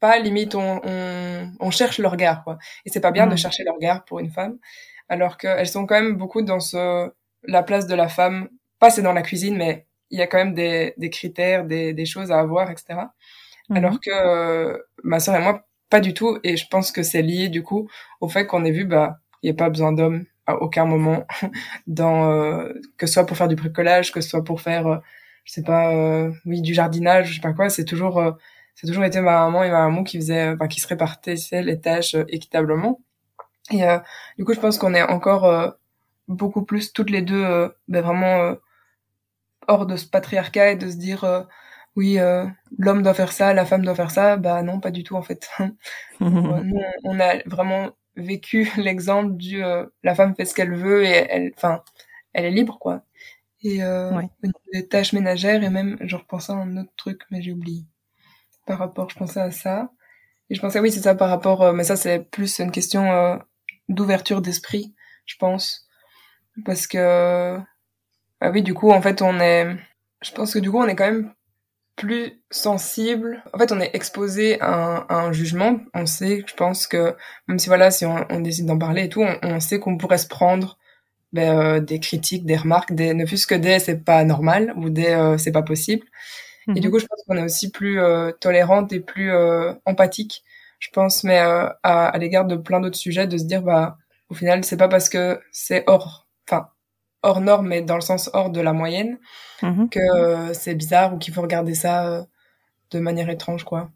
[0.01, 3.39] pas limite on, on, on cherche le regard quoi et c'est pas bien de mmh.
[3.39, 4.59] chercher le regard pour une femme
[5.11, 9.03] alors qu'elles sont quand même beaucoup dans ce la place de la femme pas c'est
[9.03, 12.33] dans la cuisine mais il y a quand même des, des critères des, des choses
[12.33, 13.01] à avoir etc
[13.69, 13.77] mmh.
[13.77, 16.39] alors que ma sœur et moi pas du tout.
[16.45, 17.89] Et je pense que c'est lié du coup
[18.21, 21.27] au fait qu'on ait vu, bah, il n'y a pas besoin d'hommes à aucun moment
[21.87, 24.99] dans euh, que ce soit pour faire du bricolage, que ce soit pour faire, euh,
[25.45, 27.69] je sais pas, euh, oui, du jardinage, je sais pas quoi.
[27.71, 28.23] C'est toujours,
[28.75, 31.81] c'est toujours été ma maman et ma maman qui faisait, enfin, qui se répartissaient les
[31.81, 33.01] tâches équitablement.
[33.71, 33.83] Et
[34.39, 35.75] du coup, je pense qu'on est encore
[36.29, 38.57] beaucoup plus toutes les deux, ben, vraiment
[39.69, 41.47] hors de ce patriarcat et de se dire
[41.97, 42.47] oui, euh,
[42.79, 44.37] l'homme doit faire ça, la femme doit faire ça.
[44.37, 45.49] Bah non, pas du tout en fait.
[46.21, 51.27] Nous, on a vraiment vécu l'exemple du euh, la femme fait ce qu'elle veut et
[51.31, 51.83] elle, enfin,
[52.33, 53.03] elle est libre quoi.
[53.63, 54.11] Et euh,
[54.73, 57.85] des tâches ménagères et même, je repensais à un autre truc, mais j'ai oublié.
[58.67, 59.91] Par rapport, je pensais à ça.
[60.51, 63.11] Et je pensais, oui, c'est ça par rapport, euh, mais ça c'est plus une question
[63.13, 63.39] euh,
[63.89, 64.95] d'ouverture d'esprit,
[65.27, 65.89] je pense.
[66.65, 67.59] Parce que,
[68.41, 69.77] ah oui, du coup, en fait, on est,
[70.23, 71.33] je pense que du coup, on est quand même
[71.97, 73.43] plus sensible.
[73.53, 75.81] En fait, on est exposé à un, jugement.
[75.95, 77.15] On sait, je pense que
[77.49, 80.27] même si voilà, si on, décide d'en parler et tout, on, sait qu'on pourrait se
[80.27, 80.79] prendre
[81.33, 84.91] ben, euh, des critiques, des remarques, des ne fût-ce que des c'est pas normal ou
[84.91, 86.07] des euh, c'est pas possible.
[86.69, 86.95] Et du mhm.
[86.95, 89.31] coup, je pense qu'on est aussi plus euh, tolérante et plus
[89.85, 90.45] empathique,
[90.81, 93.99] je pense, mais à, à l'égard de plein d'autres sujets, de se dire bah
[94.31, 96.69] au final, c'est pas parce que c'est hors, enfin
[97.25, 99.19] hors norme, mais dans le sens hors de la moyenne,
[99.63, 99.89] mhm.
[99.89, 102.23] que euh, c'est bizarre ou qu'il faut regarder ça euh,
[102.91, 103.91] de manière étrange, quoi.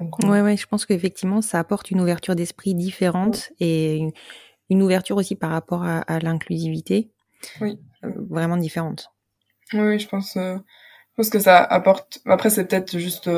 [0.00, 4.08] Donc, ouais, ouais, je pense qu'effectivement, ça apporte une ouverture d'esprit différente et
[4.70, 7.12] une, ouverture aussi par rapport à, l'inclusivité.
[7.60, 7.78] Oui.
[8.02, 9.12] Euh, vraiment différente.
[9.72, 10.58] Oui, je pense, je
[11.16, 12.18] pense que ça apporte.
[12.26, 13.30] Après, c'est peut-être juste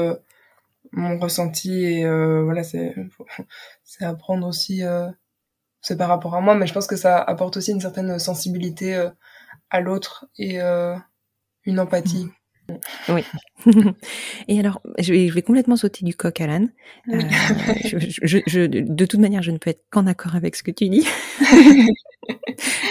[0.92, 2.94] mon ressenti et voilà, c'est
[3.84, 4.82] c'est apprendre aussi
[5.86, 8.96] c'est par rapport à moi, mais je pense que ça apporte aussi une certaine sensibilité
[8.96, 9.08] euh,
[9.70, 10.96] à l'autre et euh,
[11.64, 12.26] une empathie.
[13.08, 13.22] Oui.
[14.48, 16.72] et alors, je vais, je vais, complètement sauter du coq à l'âne.
[17.12, 17.20] Euh,
[17.84, 20.88] je, je, de toute manière, je ne peux être qu'en accord avec ce que tu
[20.88, 21.06] dis.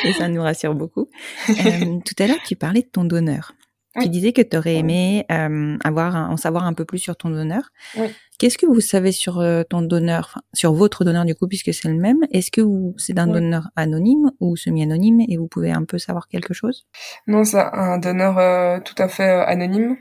[0.05, 1.09] et ça nous rassure beaucoup.
[1.47, 3.55] tout à l'heure, tu parlais de ton donneur.
[4.01, 7.29] Tu disais que tu aurais aimé euh, avoir en savoir un peu plus sur ton
[7.29, 7.69] donneur.
[7.97, 8.07] Oui.
[8.37, 11.87] Qu'est-ce que vous savez sur euh, ton donneur, sur votre donneur du coup, puisque c'est
[11.87, 12.19] le même?
[12.31, 12.61] Est-ce que
[12.97, 16.85] c'est un donneur anonyme ou semi-anonyme et vous pouvez un peu savoir quelque chose?
[17.27, 19.97] Non, c'est un donneur euh, tout à fait anonyme.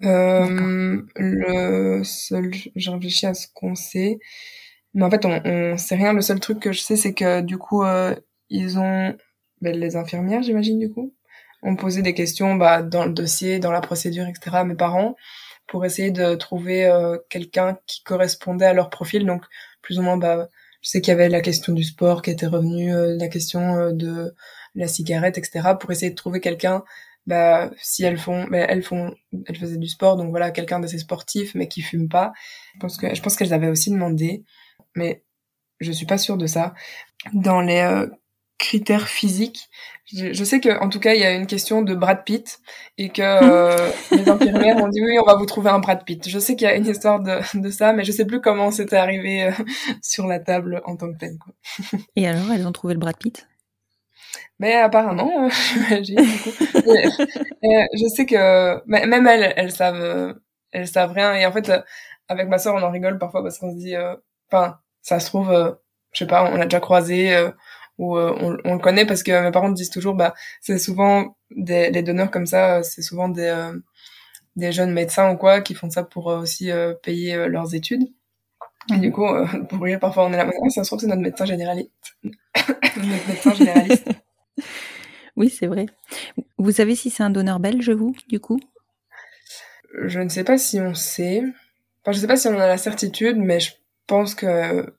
[0.00, 4.18] le seul, j'ai réfléchi à ce qu'on sait,
[4.92, 6.12] mais en fait on, on sait rien.
[6.12, 7.84] Le seul truc que je sais, c'est que du coup
[8.50, 9.14] ils ont
[9.60, 11.14] ben, les infirmières, j'imagine du coup
[11.62, 14.58] on posait des questions bah, dans le dossier, dans la procédure, etc.
[14.58, 15.16] à mes parents
[15.68, 19.26] pour essayer de trouver euh, quelqu'un qui correspondait à leur profil.
[19.26, 19.44] Donc
[19.82, 20.48] plus ou moins, bah,
[20.82, 23.76] je sais qu'il y avait la question du sport qui était revenue, euh, la question
[23.76, 24.34] euh, de
[24.74, 25.74] la cigarette, etc.
[25.78, 26.84] Pour essayer de trouver quelqu'un,
[27.26, 29.14] bah, si elles font, elles font,
[29.46, 32.32] elles faisaient du sport, donc voilà, quelqu'un d'assez sportif mais qui fume pas.
[32.74, 34.44] Je pense que, je pense qu'elles avaient aussi demandé,
[34.94, 35.22] mais
[35.80, 36.74] je suis pas sûre de ça.
[37.34, 38.06] Dans les
[38.58, 39.68] critères physiques.
[40.10, 42.60] Je, sais que en tout cas il y a une question de Brad Pitt
[42.96, 46.28] et que euh, les infirmières ont dit oui on va vous trouver un Brad Pitt.
[46.28, 48.70] Je sais qu'il y a une histoire de, de ça mais je sais plus comment
[48.70, 49.52] c'était arrivé euh,
[50.02, 51.36] sur la table en tant que tel.
[51.38, 51.52] Quoi.
[52.16, 53.46] Et alors elles ont trouvé le Brad Pitt?
[54.58, 56.18] Mais apparemment, euh, j'imagine.
[56.82, 60.36] je sais que même elles, elles savent,
[60.72, 61.34] elles savent rien.
[61.34, 61.70] Et en fait,
[62.28, 63.94] avec ma sœur, on en rigole parfois parce qu'on se dit,
[64.50, 65.78] enfin, ça se trouve,
[66.10, 67.50] je sais pas, on l'a déjà croisé
[67.98, 71.90] ou on, on, le connaît parce que mes parents disent toujours, bah, c'est souvent des
[71.90, 73.72] les donneurs comme ça, c'est souvent des
[74.56, 76.70] des jeunes médecins ou quoi qui font ça pour aussi
[77.02, 78.08] payer leurs études.
[78.94, 79.26] Et du coup,
[79.68, 81.90] pour rire, parfois on est là, ça se trouve c'est notre médecin généraliste.
[82.24, 84.08] notre médecin généraliste.
[85.38, 85.86] Oui, c'est vrai.
[86.58, 88.58] Vous savez si c'est un donneur belge, vous, du coup?
[90.02, 91.44] Je ne sais pas si on sait.
[92.02, 93.70] Enfin, je sais pas si on a la certitude, mais je
[94.08, 94.92] pense que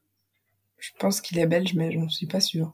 [0.77, 2.73] je pense qu'il est belge, mais je n'en suis pas sûre.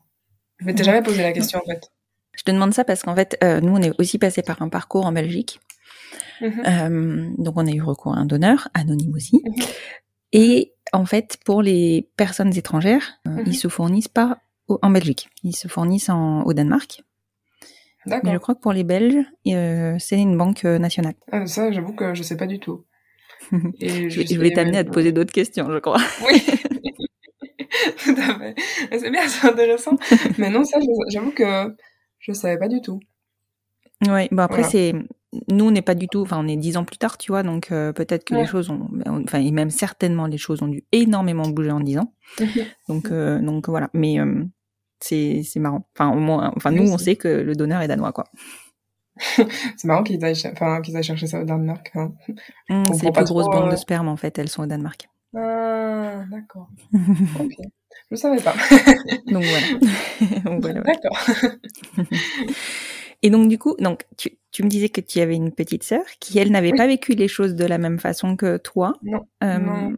[0.60, 1.90] Je m'étais jamais posé la question en fait.
[2.36, 4.70] Je te demande ça parce qu'en fait, euh, nous, on est aussi passé par un
[4.70, 5.60] parcours en Belgique.
[6.42, 6.64] Mhm.
[6.68, 9.42] Euh, donc, on a eu recours à un donneur, anonyme aussi.
[9.44, 9.54] Mhm.
[10.34, 13.54] Et en fait, pour les personnes étrangères, euh, ils mhm.
[13.54, 15.30] se fournissent pas en Belgique.
[15.44, 17.04] Ils se fournissent en, au Danemark.
[18.08, 21.16] Mais je crois que pour les Belges, euh, c'est une banque nationale.
[21.32, 22.86] Ah, ça, j'avoue que je sais pas du tout.
[23.80, 26.02] Et je, je voulais t'amener à te poser d'autres questions, je crois.
[26.28, 26.44] Oui,
[28.04, 28.56] tout à fait.
[29.00, 29.98] C'est bien, c'est intéressant.
[30.38, 31.76] Mais non, ça, j'avoue que
[32.20, 33.00] je savais pas du tout.
[34.08, 34.94] Oui, bon après, c'est
[35.50, 37.44] nous, on n'est pas du tout, enfin, on est dix ans plus tard, tu vois,
[37.44, 40.84] donc euh, peut-être que les choses ont, enfin, et même certainement les choses ont dû
[40.92, 42.14] énormément bouger en dix ans.
[42.90, 43.90] donc, donc voilà.
[43.94, 44.18] Mais
[45.00, 45.88] c'est c'est marrant.
[45.96, 48.26] Enfin au moins, enfin nous on sait que le donneur est danois quoi.
[49.78, 51.92] c'est marrant qu'ils aillent, enfin, qu'ils aillent chercher ça au Danemark.
[51.96, 52.14] Hein.
[52.70, 55.08] Mmh, c'est les plus grosses banques de euh, sperme en fait, elles sont au Danemark.
[55.36, 56.70] Ah d'accord.
[56.94, 57.54] ok.
[58.12, 58.54] Je savais pas.
[59.28, 59.44] donc
[60.62, 60.82] voilà.
[60.84, 61.18] d'accord.
[63.22, 66.04] Et donc du coup, donc tu, tu me disais que tu avais une petite sœur
[66.20, 68.94] qui elle n'avait pas vécu les choses de la même façon que toi.
[69.04, 69.26] Non.
[69.44, 69.96] Euh, non.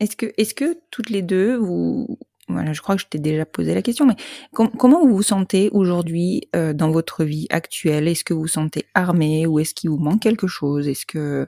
[0.00, 3.44] Est-ce que est-ce que toutes les deux vous voilà, je crois que je t'ai déjà
[3.44, 4.16] posé la question, mais
[4.52, 8.08] comment vous vous sentez aujourd'hui euh, dans votre vie actuelle?
[8.08, 10.88] Est-ce que vous vous sentez armé ou est-ce qu'il vous manque quelque chose?
[10.88, 11.46] Est-ce que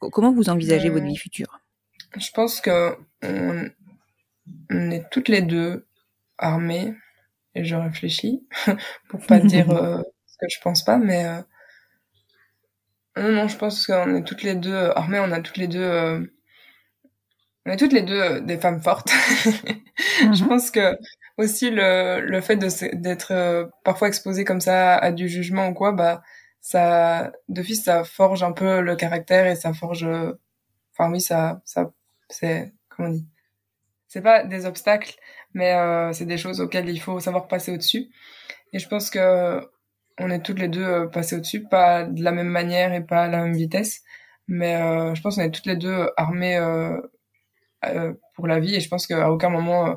[0.00, 1.60] comment vous envisagez votre vie future?
[2.16, 3.70] Je pense que on,
[4.90, 5.86] est toutes les deux
[6.38, 6.94] armées
[7.54, 8.46] et je réfléchis
[9.08, 11.42] pour pas dire euh, ce que je pense pas, mais euh,
[13.16, 16.30] non, non, je pense qu'on est toutes les deux armées, on a toutes les deux
[17.68, 19.10] on est toutes les deux euh, des femmes fortes.
[20.20, 20.48] Je mhm.
[20.48, 20.96] pense que
[21.36, 25.92] aussi le, le fait d'être euh, parfois exposé comme ça à du jugement ou quoi,
[25.92, 26.22] bah
[26.60, 30.04] ça d'office ça forge un peu le caractère et ça forge.
[30.04, 30.32] Euh,
[30.94, 31.92] enfin oui, ça ça
[32.28, 33.26] c'est comment on dit?
[34.08, 35.16] C'est pas des obstacles,
[35.54, 35.74] mais
[36.14, 38.06] c'est des choses auxquelles il faut savoir passer au-dessus.
[38.72, 39.60] Et je pense que
[40.18, 43.28] on est toutes les deux passées au-dessus, pas de la même manière et pas à
[43.28, 44.02] la même vitesse,
[44.48, 44.74] mais
[45.14, 46.58] je pense qu'on est toutes les deux armées
[47.84, 48.74] euh, pour la vie.
[48.74, 49.94] Et je pense qu'à aucun moment euh,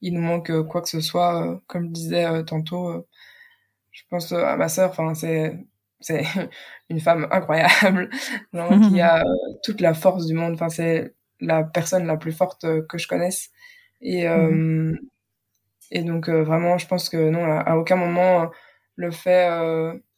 [0.00, 3.06] il nous manque euh, quoi que ce soit comme je disais tantôt
[3.92, 5.56] je pense à ma sœur enfin c'est
[6.00, 6.24] c'est
[6.90, 8.10] une femme incroyable
[8.52, 9.24] qui a
[9.64, 10.54] toute la force du monde.
[10.54, 13.50] Enfin c'est la personne la plus forte que je connaisse
[14.00, 14.98] et mhm.
[15.90, 18.50] et donc vraiment je pense que non à, aucun moment
[18.96, 19.48] le fait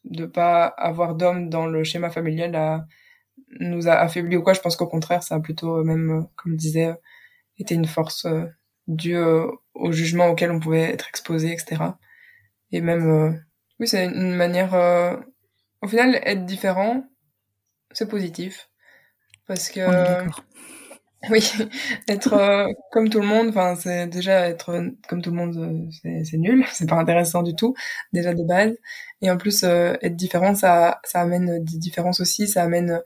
[0.05, 2.87] de pas avoir d'homme dans le schéma familial a,
[3.61, 4.53] nous a affaibli ou quoi.
[4.53, 6.95] Je pense qu'au contraire, ça a plutôt même, comme je disais,
[7.59, 8.45] était une force euh,
[8.87, 11.83] due euh, au jugement auquel on pouvait être exposé, etc.
[12.73, 13.33] Et même, euh,
[13.81, 14.75] oui, c'est une manière,
[15.83, 17.05] au final, être différent,
[17.93, 18.71] c'est positif.
[19.47, 20.33] Parce que, oui,
[22.09, 26.65] être comme tout le monde, enfin, c'est déjà être comme tout le monde, c'est nul,
[26.73, 27.75] c'est pas intéressant du tout,
[28.13, 28.77] déjà de base.
[29.23, 33.03] Et en plus, être différent, ça, ça amène des différences aussi, ça amène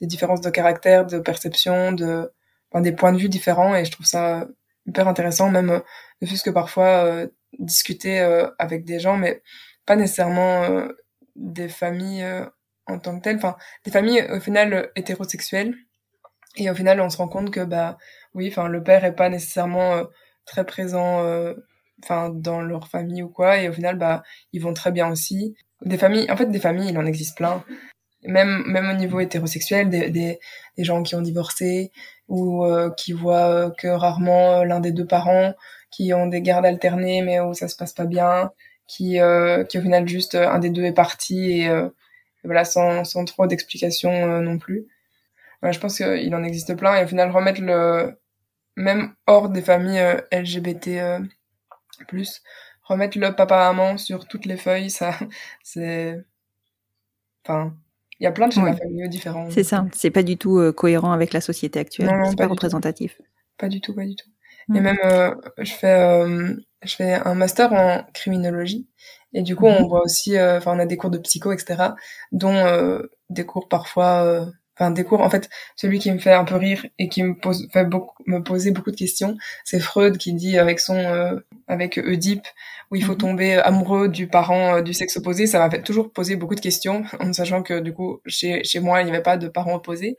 [0.00, 2.32] des différences de caractère, de perception, de,
[2.76, 3.74] des points de vue différents.
[3.74, 4.48] Et je trouve ça
[4.86, 5.80] hyper intéressant même euh,
[6.22, 7.26] ne fût-ce que parfois euh,
[7.58, 9.42] discuter euh, avec des gens mais
[9.86, 10.86] pas nécessairement
[11.36, 12.24] des familles
[12.86, 13.36] en tant que telles.
[13.36, 15.74] Enfin des familles au final hétérosexuelles
[16.56, 17.98] et au final on se rend compte que bah
[18.34, 20.02] oui enfin le père est pas nécessairement
[20.46, 21.22] très présent
[22.02, 23.58] enfin dans leur famille ou quoi.
[23.58, 25.54] Et au final bah ils vont très bien aussi.
[25.82, 27.64] Des familles en fait des familles il en existe plein.
[28.24, 30.38] Même même au niveau hétérosexuel des, des,
[30.76, 31.90] des gens qui ont divorcé
[32.28, 35.54] ou euh, qui voient que rarement l'un des deux parents
[35.90, 38.52] qui ont des gardes alternées mais où ça se passe pas bien
[38.86, 41.88] qui euh, qui au final juste un des deux est parti et, euh,
[42.44, 44.86] voilà sans sans trop d'explications non plus
[45.62, 48.18] je pense qu'il en existe plein et au final remettre le
[48.76, 51.22] même hors des familles LGBT
[52.08, 52.42] plus
[52.82, 55.14] remettre le papa maman sur toutes les feuilles ça
[55.62, 56.24] c'est
[57.44, 57.74] enfin
[58.20, 59.48] il y a plein de schémas familiaux différents.
[59.50, 63.20] C'est ça, c'est pas du tout euh, cohérent avec la société actuelle, c'est pas, représentatif.
[63.56, 64.28] Pas du tout, pas du tout.
[64.74, 64.82] Et mm.
[64.82, 68.86] même, euh, je fais, euh, je fais un master en criminologie,
[69.32, 69.88] et du coup, on mm-hmm.
[69.88, 71.94] voit aussi, enfin, on a des cours de psycho, etc.,
[72.30, 74.46] dont des cours parfois,
[74.80, 77.34] enfin des cours en fait celui qui me fait un peu rire et qui me
[77.34, 81.38] pose fait beaucoup me poser beaucoup de questions c'est Freud qui dit avec son euh,
[81.68, 82.46] avec Oedipe
[82.90, 83.18] où il faut mhm.
[83.18, 86.60] tomber amoureux du parent euh, du sexe opposé ça m'a fait toujours poser beaucoup de
[86.60, 89.74] questions en sachant que du coup chez chez moi il n'y avait pas de parents
[89.74, 90.16] opposés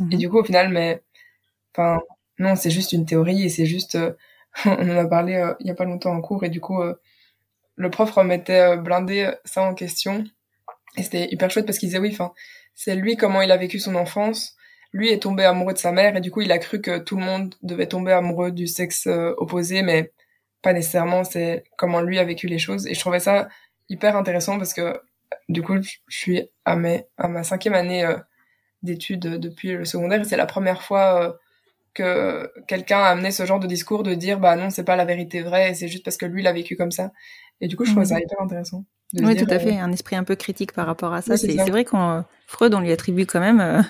[0.00, 0.18] et mhm.
[0.18, 1.02] du coup au final mais
[1.74, 2.00] enfin
[2.38, 4.12] non c'est juste une théorie et c'est juste euh,
[4.64, 6.82] on en a parlé il y a pas longtemps en cours et du coup
[7.76, 10.24] le prof remettait blindé ça en question
[10.96, 12.32] et c'était hyper chouette parce qu'il disait oui enfin
[12.78, 14.56] c'est lui comment il a vécu son enfance.
[14.92, 17.16] Lui est tombé amoureux de sa mère et du coup il a cru que tout
[17.16, 20.12] le monde devait tomber amoureux du sexe euh, opposé, mais
[20.62, 21.24] pas nécessairement.
[21.24, 22.86] C'est comment lui a vécu les choses.
[22.86, 23.48] Et je trouvais ça
[23.88, 25.00] hyper intéressant parce que
[25.48, 28.16] du coup je suis à, mes, à ma cinquième année euh,
[28.82, 30.20] d'études depuis le secondaire.
[30.20, 31.32] Et c'est la première fois euh,
[31.94, 35.04] que quelqu'un a amené ce genre de discours de dire bah non c'est pas la
[35.04, 37.12] vérité vraie c'est juste parce que lui l'a vécu comme ça.
[37.60, 40.24] Et du coup je trouvais ça hyper intéressant oui, tout à fait, un esprit un
[40.24, 41.36] peu critique par rapport à ça.
[41.36, 43.82] c'est vrai qu'on Freud, on lui attribue quand même euh,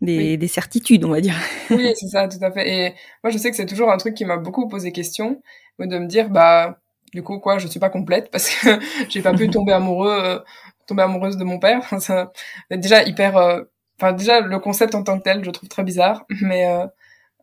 [0.00, 1.34] des, des, certitudes, on va dire.
[1.70, 2.68] oui, c'est ça, tout à fait.
[2.68, 5.42] Et moi, je sais que c'est toujours un truc qui m'a beaucoup posé question,
[5.78, 6.80] de me dire, bah,
[7.12, 10.38] du coup, quoi, je suis pas complète parce que j'ai pas pu tomber amoureux, euh,
[10.86, 11.82] tomber amoureuse de mon père.
[12.00, 12.32] ça,
[12.70, 13.62] déjà hyper, euh,
[14.00, 16.66] enfin, déjà le concept en tant que tel, je trouve très bizarre, mais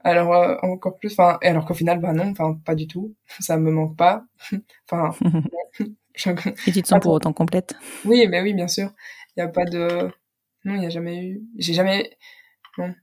[0.03, 3.57] alors encore plus, enfin, et alors qu'au final, bah non, enfin, pas du tout, ça
[3.57, 4.23] me manque pas,
[4.91, 5.11] enfin.
[6.67, 7.75] Et tu te sens pour autant complète?
[8.06, 8.91] Oui, mais oui, bien sûr.
[9.36, 10.10] Il n'y a pas de.
[10.63, 11.41] Non, il n'y a jamais eu.
[11.58, 12.17] J'ai jamais.
[12.78, 12.93] Non.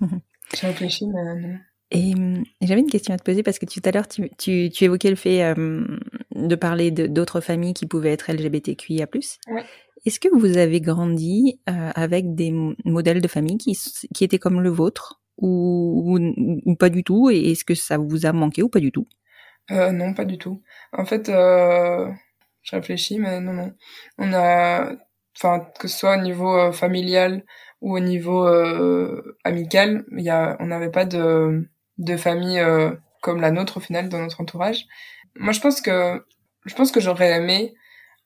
[0.54, 1.58] J'ai réfléchi, mais non.
[1.90, 2.14] Et
[2.60, 5.08] j'avais une question à te poser parce que tout à l'heure, tu, tu, tu, évoquais
[5.08, 5.86] le fait euh,
[6.34, 9.06] de parler d'autres familles qui pouvaient être LGBTQIA.
[9.48, 9.64] Ouais.
[10.04, 12.52] Est-ce que vous avez grandi euh, avec des
[12.84, 13.78] modèles de famille qui,
[14.14, 17.30] qui étaient comme le vôtre ou, ou, ou pas du tout?
[17.30, 19.06] Et est-ce que ça vous a manqué ou pas du tout?
[19.70, 20.62] Euh, non, pas du tout.
[20.92, 22.10] En fait, euh,
[22.62, 23.72] je réfléchis, mais non, non.
[24.18, 24.92] On a,
[25.36, 27.44] enfin, que ce soit au niveau euh, familial
[27.80, 32.92] ou au niveau euh, amical, il y a, on n'avait pas de, de famille euh,
[33.22, 34.86] comme la nôtre au final dans notre entourage.
[35.36, 36.24] Moi, je pense que,
[36.66, 37.74] je pense que j'aurais aimé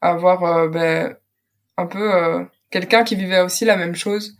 [0.00, 1.16] avoir ben,
[1.76, 4.36] un peu quelqu'un qui vivait aussi la même chose.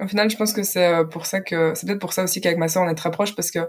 [0.00, 2.58] Au final, je pense que c'est pour ça que, c'est peut-être pour ça aussi qu'avec
[2.58, 3.60] ma sœur on est très proches parce que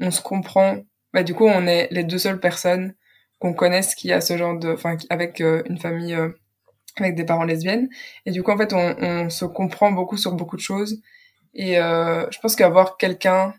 [0.00, 0.78] on se comprend
[1.12, 2.94] bah du coup on est les deux seules personnes
[3.38, 6.30] qu'on connaisse qui a ce genre de enfin avec euh, une famille euh,
[6.98, 7.88] avec des parents lesbiennes.
[8.26, 11.00] Et du coup en fait on, on se comprend beaucoup sur beaucoup de choses.
[11.54, 13.54] Et euh, je pense qu'avoir quelqu'un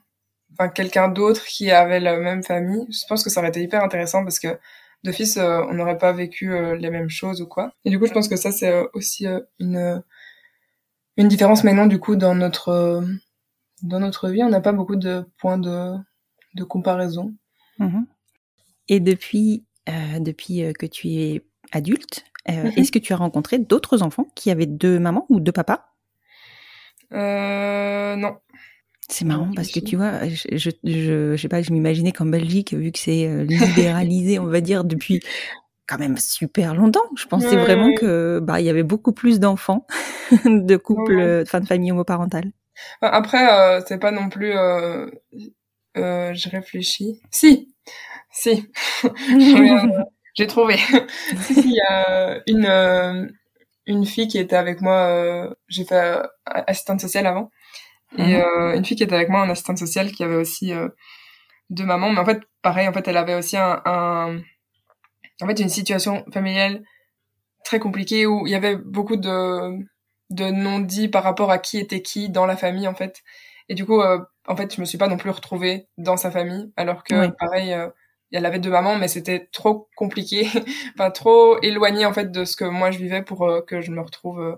[0.54, 3.84] enfin quelqu'un d'autre qui avait la même famille je pense que ça aurait été hyper
[3.84, 4.60] intéressant parce que
[5.04, 7.74] d'office euh, on n'aurait pas vécu les mêmes choses ou quoi.
[7.86, 9.28] Et du coup je pense que ça c'est aussi
[9.60, 10.04] une
[11.18, 11.64] une différence.
[11.64, 13.04] Maintenant du coup dans notre
[13.84, 15.96] dans notre vie on n'a pas beaucoup de points de
[16.56, 17.34] de comparaison.
[17.80, 18.06] Mhm.
[18.88, 22.74] Et depuis, euh, depuis euh, que tu es adulte, euh, mhm.
[22.76, 25.86] est-ce que tu as rencontré d'autres enfants qui avaient deux mamans ou deux papas?
[27.12, 28.38] Non.
[29.12, 32.76] C'est marrant parce que tu vois, je, je, je, sais pas, je m'imaginais qu'en Belgique,
[32.76, 35.20] vu que c'est libéralisé, on va dire, depuis
[35.88, 37.10] quand même super longtemps.
[37.18, 39.88] Je pensais vraiment que bah il y avait beaucoup plus d'enfants
[40.46, 42.52] de couples, enfin de familles homoparentales.
[43.02, 45.08] Après, c'est pas non plus euh,
[45.96, 47.22] je réfléchis.
[47.32, 47.74] Si,
[48.32, 48.72] si.
[50.36, 50.76] J'ai trouvé.
[51.50, 53.28] Il y a une euh,
[53.86, 55.08] une fille qui était avec moi.
[55.08, 57.50] Euh, j'ai fait assistante sociale avant.
[58.18, 58.76] Et mhm.
[58.76, 60.72] une fille qui était avec moi en assistante sociale qui avait aussi
[61.70, 62.12] deux mamans.
[62.12, 64.40] Mais en fait, pareil, en fait, elle avait aussi un, un
[65.42, 66.84] en fait une situation familiale
[67.64, 69.78] très compliquée où il y avait beaucoup de
[70.30, 73.22] de non-dits par rapport à qui était qui dans la famille en fait.
[73.68, 76.32] Et du coup, euh, en fait, je me suis pas non plus retrouvée dans sa
[76.32, 77.88] famille, alors que pareil, euh,
[78.32, 80.48] elle avait deux mamans, mais c'était trop compliqué,
[80.96, 83.92] enfin trop éloigné en fait de ce que moi je vivais pour euh, que je
[83.92, 84.58] me retrouve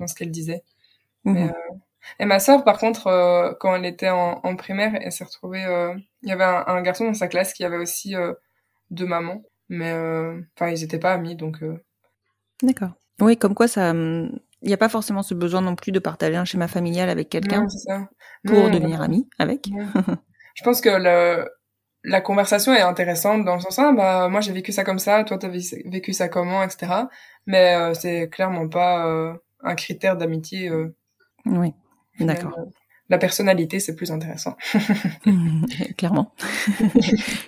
[0.00, 0.64] dans ce qu'elle disait.
[1.24, 1.52] Mhm.
[2.20, 5.62] et ma sœur, par contre, quand elle était en, en primaire, elle s'est retrouvée.
[6.22, 8.14] Il y avait un, un, garçon dans sa classe qui avait aussi
[8.90, 9.92] deux mamans, mais
[10.56, 11.58] enfin ils étaient pas amis, donc.
[12.62, 12.92] D'accord.
[13.20, 15.98] Oui, comme quoi ça, hum, il n'y a pas forcément ce besoin non plus de
[15.98, 17.66] partager un schéma familial avec quelqu'un
[18.44, 19.68] pour devenir ami avec.
[20.54, 21.48] Je pense que le,
[22.04, 25.24] la conversation est intéressante dans le sens ah bah moi j'ai vécu ça comme ça,
[25.24, 26.92] toi t'as vécu ça comment, etc.
[27.46, 30.68] Mais euh, c'est clairement pas euh, un critère d'amitié.
[30.68, 30.94] Euh,
[31.46, 31.72] oui,
[32.18, 32.52] d'accord.
[33.08, 34.56] la personnalité c'est plus intéressant.
[35.96, 36.34] clairement.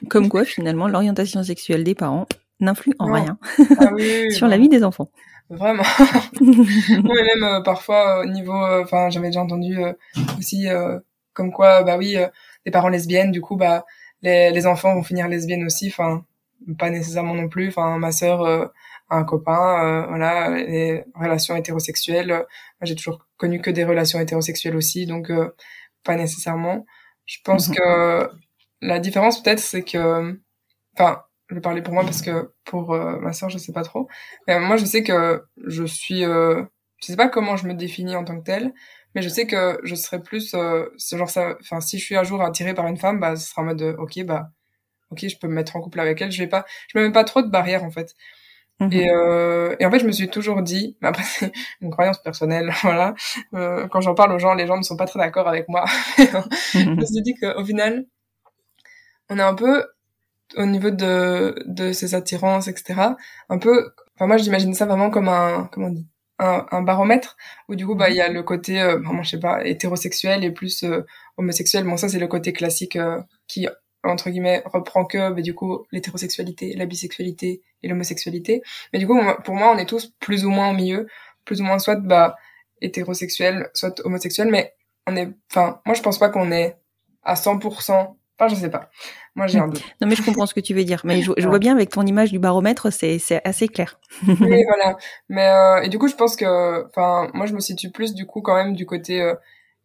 [0.09, 2.27] comme quoi finalement l'orientation sexuelle des parents
[2.61, 3.39] n'influe en rien
[3.79, 3.91] ah
[4.31, 5.11] sur la vie des enfants.
[5.51, 5.83] Vraiment.
[6.41, 9.93] mais même euh, parfois au niveau, euh, enfin j'avais déjà entendu euh,
[10.39, 10.69] aussi
[11.33, 12.17] comme quoi, bah oui,
[12.65, 13.85] des parents lesbiennes, du coup bah
[14.23, 16.25] les, les enfants vont finir lesbiennes aussi, enfin
[16.79, 17.69] pas nécessairement non plus.
[17.69, 18.71] Enfin ma sœur a
[19.17, 22.45] un copain, voilà, les relations hétérosexuelles,
[22.83, 25.33] j'ai toujours connu que des relations hétérosexuelles aussi, donc
[26.05, 26.87] pas nécessairement.
[27.27, 27.75] Je pense Mhm.
[27.77, 28.31] que
[28.83, 30.39] la différence peut-être c'est que,
[30.97, 33.83] enfin, je vais parler pour moi parce que pour euh, ma sœur je sais pas
[33.83, 34.09] trop.
[34.47, 36.63] Mais moi je sais que je suis, euh,
[37.03, 38.73] je sais pas comment je me définis en tant que telle,
[39.15, 42.17] mais je sais que je serais plus, euh, ce genre ça, enfin si je suis
[42.17, 44.51] un jour attirée par une femme, bah ce sera en mode de, ok bah,
[45.11, 47.13] ok je peux me mettre en couple avec elle, je vais pas, je me mets
[47.13, 48.15] pas trop de barrières en fait.
[48.81, 48.93] Mhm.
[48.93, 52.19] Et, euh, et en fait, je me suis toujours dit, mais après c'est une croyance
[52.23, 53.15] personnelle, voilà.
[53.55, 55.85] Euh, quand j'en parle aux gens, les gens ne sont pas très d'accord avec moi.
[56.19, 58.07] je me suis dit qu'au final,
[59.29, 59.85] on est un peu
[60.57, 63.01] au niveau de de ces attirances, etc.
[63.49, 66.07] Un peu, enfin moi j'imagine ça vraiment comme un, comment on dit,
[66.39, 67.37] un, un baromètre
[67.69, 70.45] où du coup bah il y a le côté euh, vraiment je sais pas hétérosexuel
[70.45, 71.85] et plus euh, homosexuel.
[71.85, 73.69] Bon ça c'est le côté classique euh, qui
[74.03, 78.63] entre guillemets reprend que bah, du coup l'hétérosexualité, la bisexualité et l'homosexualité.
[78.93, 81.07] Mais du coup pour moi on est tous plus ou moins au milieu,
[81.45, 82.37] plus ou moins soit bah
[82.81, 84.75] hétérosexuel, soit homosexuel, mais
[85.07, 86.77] on est, enfin moi je pense pas qu'on est
[87.23, 88.17] à 100%.
[88.41, 88.91] Enfin je sais pas.
[89.35, 89.83] Moi j'ai un doute.
[90.01, 91.03] Non, mais je comprends ce que tu veux dire.
[91.05, 94.01] Mais je, je vois bien avec ton image du baromètre, c'est c'est assez clair.
[94.27, 94.37] oui,
[94.67, 94.97] voilà.
[95.29, 98.27] Mais euh, et du coup, je pense que, enfin, moi, je me situe plus du
[98.27, 99.35] coup quand même du côté euh,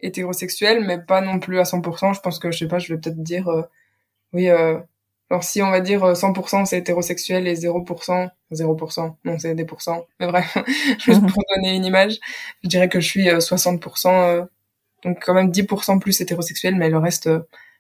[0.02, 2.14] hétérosexuel, mais pas non plus à 100%.
[2.14, 3.64] Je pense que, je sais pas, je vais peut-être dire, euh,
[4.34, 4.80] oui, euh,
[5.30, 9.66] alors si on va dire euh, 100% c'est hétérosexuel et 0%, 0%, non, c'est des
[9.66, 10.06] pourcents.
[10.20, 10.58] Mais bref,
[11.00, 12.20] juste pour donner une image,
[12.64, 14.46] je dirais que je suis euh, 60%, euh,
[15.04, 17.30] donc quand même 10% plus hétérosexuel, mais le reste,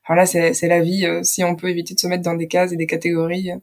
[0.05, 1.05] euh, voilà, c'est c'est la vie.
[1.05, 3.57] euh, si on peut éviter de se mettre dans des cases et des catégories, euh,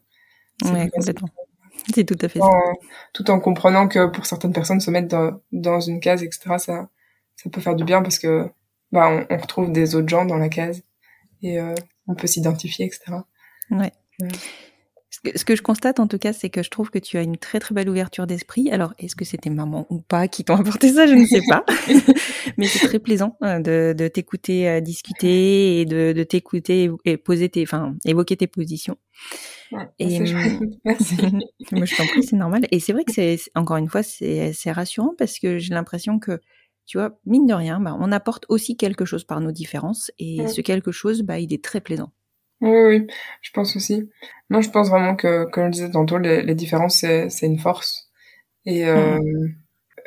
[0.65, 1.29] c'est Ouais, complètement.
[1.95, 2.45] C'est tout à fait ça.
[2.47, 2.75] en-
[3.13, 6.89] tout en comprenant que pour certaines personnes se mettre dans, dans une case etc ça
[7.37, 8.49] ça peut faire du bien parce que
[8.93, 10.83] bah on, on retrouve des autres gens dans la case
[11.43, 11.75] et euh,
[12.07, 13.01] on peut s'identifier etc
[13.71, 13.91] Ouais.
[14.21, 14.29] Ouais.
[15.15, 17.19] Ce que, ce que je constate en tout cas, c'est que je trouve que tu
[17.19, 18.71] as une très très belle ouverture d'esprit.
[18.71, 21.07] Alors, est-ce que c'était maman ou pas qui t'ont apporté ça?
[21.07, 21.65] Je ne sais pas.
[22.57, 27.19] Mais c'est très plaisant euh, de, de t'écouter euh, discuter et de, de t'écouter et
[27.19, 28.97] poser tes, enfin, évoquer tes positions.
[29.71, 30.19] Ouais, Et,
[30.85, 31.15] merci
[31.73, 32.67] Moi, je t'en prie, c'est normal.
[32.71, 36.19] Et c'est vrai que c'est, encore une fois, c'est, c'est rassurant parce que j'ai l'impression
[36.19, 36.41] que,
[36.87, 40.41] tu vois, mine de rien, bah, on apporte aussi quelque chose par nos différences et
[40.41, 40.49] Ouais.
[40.49, 42.13] ce quelque chose, bah, il est très plaisant.
[42.63, 43.07] Oui oui
[43.43, 44.11] je pense aussi.
[44.51, 47.59] Moi je pense vraiment que comme je disais tantôt les, les différences c'est c'est une
[47.59, 48.11] force.
[48.67, 49.19] Et euh,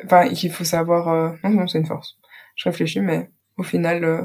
[0.04, 2.16] enfin qu'il faut savoir euh, non non c'est une force.
[2.56, 4.22] Je réfléchis mais au final euh,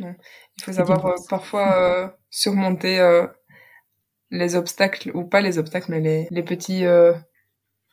[0.00, 0.14] non.
[0.58, 3.26] Il faut savoir euh, parfois euh, surmonter euh,
[4.30, 7.12] les obstacles ou pas les obstacles mais les les petits euh,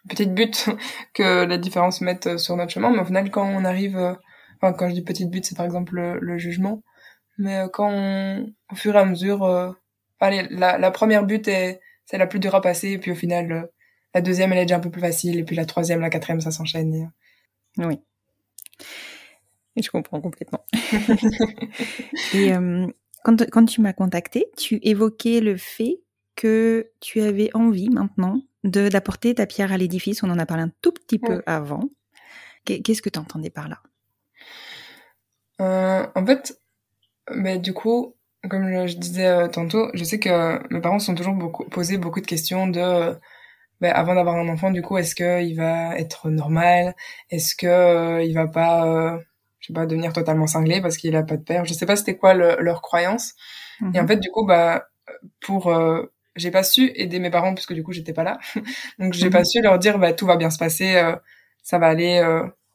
[0.09, 0.51] petites buts
[1.15, 2.91] que les différences mettent euh, sur notre chemin.
[2.91, 4.15] Mais au final quand on arrive euh,
[4.61, 6.84] enfin quand je dis petites buts c'est par exemple le, le jugement
[7.38, 9.71] mais euh, quand on, au fur et à mesure euh,
[10.19, 13.15] allez la, la première butte est c'est la plus dure à passer et puis au
[13.15, 13.61] final euh,
[14.13, 16.41] la deuxième elle est déjà un peu plus facile et puis la troisième la quatrième
[16.41, 17.03] ça s'enchaîne et,
[17.84, 17.99] euh, Oui.
[19.77, 20.65] Et je comprends complètement.
[22.34, 22.88] Et euh,
[23.23, 26.01] quand, quand tu m'as contacté, tu évoquais le fait
[26.36, 30.23] que tu avais envie maintenant de d'apporter ta pierre à l'édifice.
[30.23, 31.43] On en a parlé un tout petit peu Ouais.
[31.45, 31.84] avant.
[32.65, 33.82] Qu'est- Qu'est-ce que tu entendais par là?
[35.61, 36.59] Euh, en fait,
[37.59, 38.15] du coup,
[38.49, 41.97] comme je, disais euh, tantôt, je sais que mes parents se sont toujours beaucoup, posé
[41.97, 43.17] beaucoup de questions de,
[43.82, 46.95] ben, avant d'avoir un enfant, du coup, est-ce que il va être normal?
[47.32, 49.19] Est-ce que euh, il va pas, euh,
[49.59, 51.65] je sais pas, devenir totalement cinglé parce qu'il a pas de père?
[51.65, 53.34] Je sais pas c'était quoi le- leur croyance.
[53.93, 54.88] Et en fait, du coup, bah,
[55.41, 56.03] pour, euh,
[56.36, 58.39] j'ai pas su aider mes parents parce que du coup, j'étais pas là.
[58.99, 59.34] Donc, j'ai Mhm.
[59.34, 61.01] pas su leur dire, bah, tout va bien se passer,
[61.63, 62.21] ça va aller,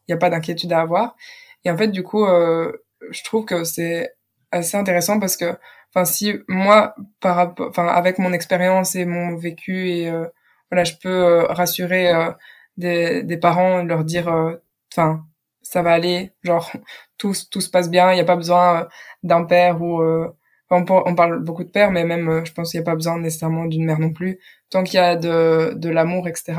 [0.09, 1.17] il y a pas d'inquiétude à avoir.
[1.65, 4.16] Et en fait, du coup, je trouve que c'est
[4.57, 5.57] assez intéressant parce que,
[5.95, 10.27] enfin, si moi, par enfin, avec mon expérience et mon vécu et euh,
[10.71, 12.31] voilà, je peux euh, rassurer euh,
[12.77, 14.57] des, des parents, leur dire, euh,
[14.93, 15.25] enfin,
[15.63, 16.71] ça va aller, genre
[17.19, 18.87] tout tout se passe bien, il y a pas besoin euh,
[19.23, 20.29] d'un père ou euh,
[20.71, 23.19] on, on parle beaucoup de père, mais même je pense qu'il y a pas besoin
[23.19, 24.41] nécessairement d'une mère non plus.
[24.71, 26.55] Tant qu'il y a de de l'amour, etc.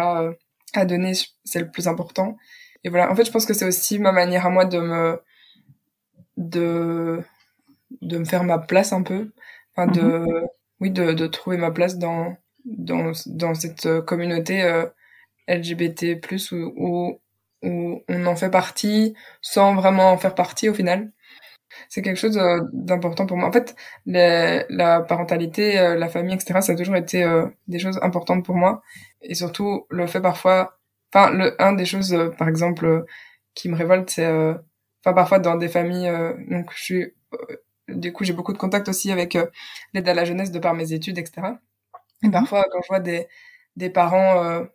[0.74, 1.14] à donner,
[1.46, 2.38] c'est le plus important.
[2.84, 5.22] Et voilà, en fait, je pense que c'est aussi ma manière à moi de me
[6.38, 7.22] de
[8.02, 9.32] de me faire ma place un peu,
[9.76, 10.26] enfin de
[10.80, 12.36] oui de de trouver ma place dans
[12.66, 14.86] dans dans cette euh, communauté euh,
[15.48, 17.22] LGBT+ où, où
[17.64, 21.12] où on en fait partie sans vraiment en faire partie au final.
[21.90, 23.48] C'est quelque chose euh, d'important pour moi.
[23.50, 23.76] En fait,
[24.06, 28.46] les- la parentalité, euh, la famille, etc., ça a toujours été euh, des choses importantes
[28.46, 28.82] pour moi.
[29.22, 30.80] Et surtout, le fait parfois...
[31.14, 33.06] Enfin, le, un des choses, par exemple,
[33.56, 34.26] qui me révolte, c'est...
[34.26, 34.54] euh,
[35.06, 36.08] Enfin, parfois, dans des familles...
[36.10, 37.14] euh, donc, je suis...
[37.90, 39.48] euh, du coup, j'ai beaucoup de contacts aussi avec euh,
[39.94, 41.60] l'aide à la jeunesse de par mes études, etc.
[42.24, 42.32] Et Mhm.
[42.32, 43.28] parfois, quand je vois des,
[43.76, 44.44] des parents...
[44.44, 44.66] euh,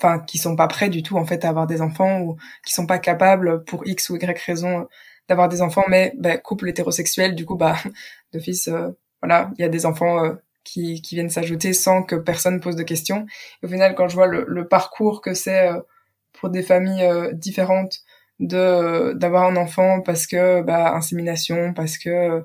[0.00, 2.72] enfin qui sont pas prêts du tout en fait à avoir des enfants ou qui
[2.72, 4.88] sont pas capables pour x ou y raison
[5.28, 7.76] d'avoir des enfants mais ben, couple hétérosexuel du coup bah
[8.32, 8.68] de fils
[9.22, 12.82] voilà il y a des enfants qui, qui viennent s'ajouter sans que personne pose de
[12.82, 13.26] questions
[13.62, 15.68] au final quand je vois le, le parcours que c'est
[16.32, 18.00] pour des familles différentes
[18.40, 22.40] de d'avoir un enfant parce que bah insémination parce que euh,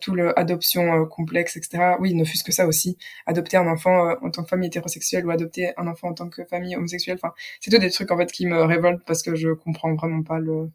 [0.00, 2.96] tout le adoption euh, complexe etc oui ne fût-ce que ça aussi.
[3.26, 6.28] Adopter un enfant euh, en tant que famille hétérosexuelle ou adopter un enfant en tant
[6.28, 9.34] que famille homosexuelle enfin c'est tout des trucs en fait qui me révoltent parce que
[9.34, 10.70] je comprends vraiment pas le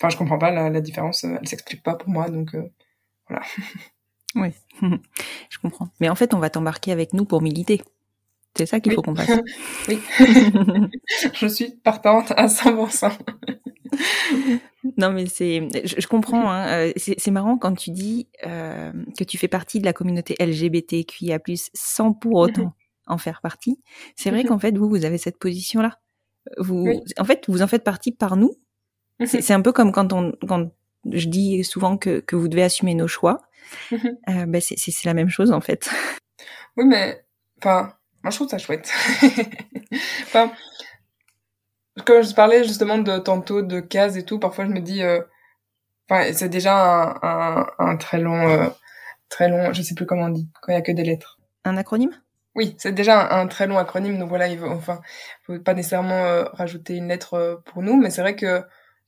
[0.00, 1.24] enfin je comprends pas la, la différence.
[1.24, 2.56] Elle s'explique pas pour moi donc
[3.28, 3.44] voilà.
[4.34, 4.50] Oui
[5.48, 5.88] je comprends.
[6.00, 7.82] Mais en fait on va t'embarquer avec nous pour militer
[8.58, 9.40] c'est ça qu'il faut qu'on fasse.
[9.88, 9.98] oui.
[11.34, 13.12] je suis partante à 100%.
[14.96, 16.50] non, mais c'est, je, comprends.
[16.50, 20.36] Hein, euh, c'est marrant quand tu dis euh, que tu fais partie de la communauté
[20.38, 21.38] LGBTQIA+,
[21.74, 22.74] sans pour autant
[23.06, 23.80] en faire partie.
[24.16, 25.98] C'est vrai qu'en fait, vous, vous avez cette position-là.
[26.58, 28.54] Vous, en fait, vous en faites partie par nous.
[29.24, 30.70] C'est un peu comme quand on, quand
[31.10, 33.42] je dis souvent que, que vous devez assumer nos choix.
[33.92, 35.90] Euh, ben c'est la même chose en fait.
[36.76, 37.24] Oui, mais
[37.58, 37.92] enfin,
[38.28, 38.92] moi, je trouve ça chouette.
[40.22, 40.52] enfin,
[42.04, 45.22] comme je parlais justement de tantôt de cases et tout, parfois je me dis, euh,
[46.08, 48.68] enfin, c'est déjà un, un, un, très long, euh,
[49.30, 51.38] très long, je sais plus comment on dit, quand il y a que des lettres.
[51.64, 52.10] Un acronyme?
[52.54, 55.00] Oui, c'est déjà un, très long acronyme, donc voilà, il faut, enfin,
[55.44, 58.62] faut pas nécessairement euh, rajouter une lettre euh, pour nous, mais c'est vrai que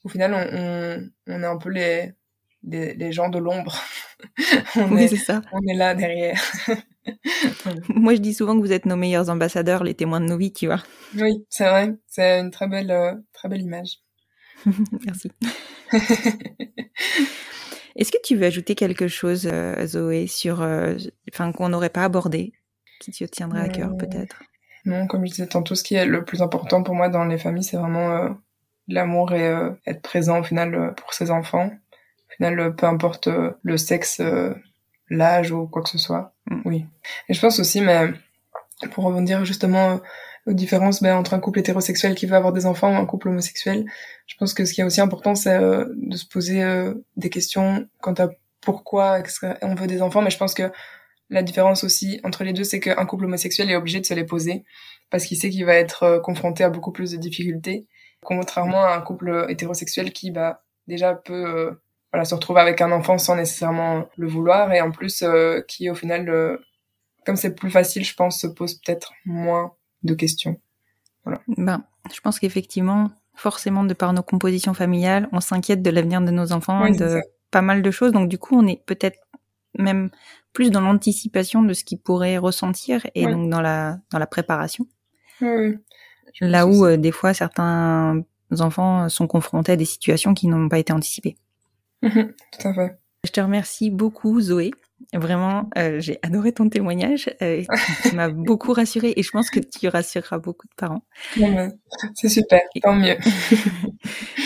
[0.04, 2.14] au final, on, on, on est un peu les,
[2.62, 3.76] les, les gens de l'ombre.
[4.90, 5.42] oui, c'est ça.
[5.52, 6.40] On est là derrière.
[7.88, 10.52] Moi, je dis souvent que vous êtes nos meilleurs ambassadeurs, les témoins de nos vies,
[10.52, 10.82] tu vois.
[11.16, 11.94] Oui, c'est vrai.
[12.06, 13.98] C'est une très belle, euh, très belle image.
[15.04, 15.30] Merci.
[17.96, 20.94] Est-ce que tu veux ajouter quelque chose, euh, Zoé, sur, euh,
[21.32, 22.52] enfin, qu'on n'aurait pas abordé,
[23.00, 24.42] qui te tiendrait à cœur, peut-être?
[24.84, 27.36] Non, comme je disais tantôt, ce qui est le plus important pour moi dans les
[27.36, 28.36] familles, c'est vraiment
[28.88, 29.52] l'amour et
[29.86, 31.66] être présent au final pour ses enfants.
[31.68, 33.28] Au final, peu importe
[33.62, 34.22] le sexe
[35.10, 36.32] l'âge ou quoi que ce soit.
[36.46, 36.62] Mm.
[36.64, 36.86] Oui.
[37.28, 38.10] Et je pense aussi, mais
[38.92, 39.96] pour rebondir justement euh,
[40.46, 43.28] aux différences ben, entre un couple hétérosexuel qui veut avoir des enfants ou un couple
[43.28, 43.84] homosexuel,
[44.26, 47.28] je pense que ce qui est aussi important, c'est euh, de se poser euh, des
[47.28, 48.28] questions quant à
[48.60, 49.22] pourquoi
[49.62, 50.22] on veut des enfants.
[50.22, 50.70] Mais je pense que
[51.28, 54.24] la différence aussi entre les deux, c'est qu'un couple homosexuel est obligé de se les
[54.24, 54.64] poser
[55.10, 57.86] parce qu'il sait qu'il va être confronté à beaucoup plus de difficultés,
[58.22, 61.78] contrairement à un couple hétérosexuel qui, bah, déjà peut
[62.12, 65.88] voilà, se retrouver avec un enfant sans nécessairement le vouloir et en plus euh, qui
[65.90, 66.56] au final, euh,
[67.24, 70.60] comme c'est plus facile, je pense, se pose peut-être moins de questions.
[71.24, 71.40] Voilà.
[71.48, 76.30] Ben, je pense qu'effectivement, forcément, de par nos compositions familiales, on s'inquiète de l'avenir de
[76.30, 78.12] nos enfants et de pas mal de choses.
[78.12, 79.18] Donc du coup, on est peut-être
[79.78, 80.10] même
[80.52, 84.86] plus dans l'anticipation de ce qu'ils pourraient ressentir et donc dans la dans la préparation.
[85.40, 85.76] Oui,
[86.40, 88.22] Là où euh, des fois certains
[88.58, 91.36] enfants sont confrontés à des situations qui n'ont pas été anticipées.
[92.02, 92.98] Tout à fait.
[93.24, 94.70] Je te remercie beaucoup, Zoé.
[95.14, 97.30] Vraiment, euh, j'ai adoré ton témoignage.
[97.42, 97.62] Euh,
[98.02, 101.02] tu m'as beaucoup rassurée et je pense que tu rassureras beaucoup de parents.
[102.14, 103.16] C'est super, tant mieux.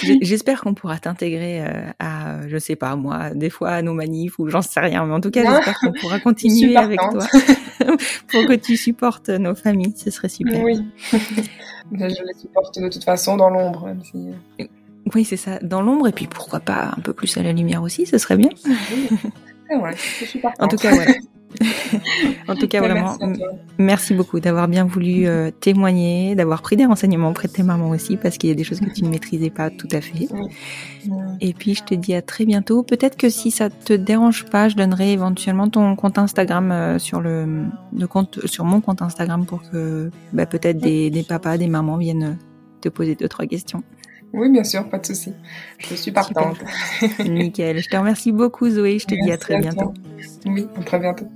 [0.22, 4.38] J'espère qu'on pourra t'intégrer euh, à, je sais pas moi, des fois à nos manifs
[4.38, 7.26] ou j'en sais rien, mais en tout cas, j'espère qu'on pourra continuer avec toi
[8.28, 9.94] pour que tu supportes nos familles.
[9.96, 10.62] Ce serait super.
[10.62, 10.80] Oui,
[11.92, 13.94] je les supporte de toute façon dans l'ombre.
[14.04, 14.68] Si...
[15.14, 17.82] Oui, c'est ça, dans l'ombre, et puis pourquoi pas un peu plus à la lumière
[17.82, 18.50] aussi, ce serait bien.
[19.70, 21.18] ouais, je suis en tout cas, ouais.
[22.48, 23.16] en tout cas, vraiment,
[23.78, 27.90] merci, beaucoup d'avoir bien voulu euh, témoigner, d'avoir pris des renseignements auprès de tes mamans
[27.90, 30.28] aussi, parce qu'il y a des choses que tu ne maîtrisais pas tout à fait.
[31.40, 32.82] Et puis, je te dis à très bientôt.
[32.82, 37.20] Peut-être que si ça te dérange pas, je donnerai éventuellement ton compte Instagram euh, sur
[37.20, 41.68] le, le, compte, sur mon compte Instagram pour que bah, peut-être des, des papas, des
[41.68, 42.36] mamans viennent
[42.80, 43.82] te poser deux trois questions.
[44.34, 45.32] Oui, bien sûr, pas de souci.
[45.78, 46.56] Je suis partante.
[47.20, 47.80] Nickel.
[47.80, 48.98] Je te remercie beaucoup, Zoé.
[48.98, 49.94] Je te dis à très bientôt.
[50.44, 51.26] Oui, à très bientôt.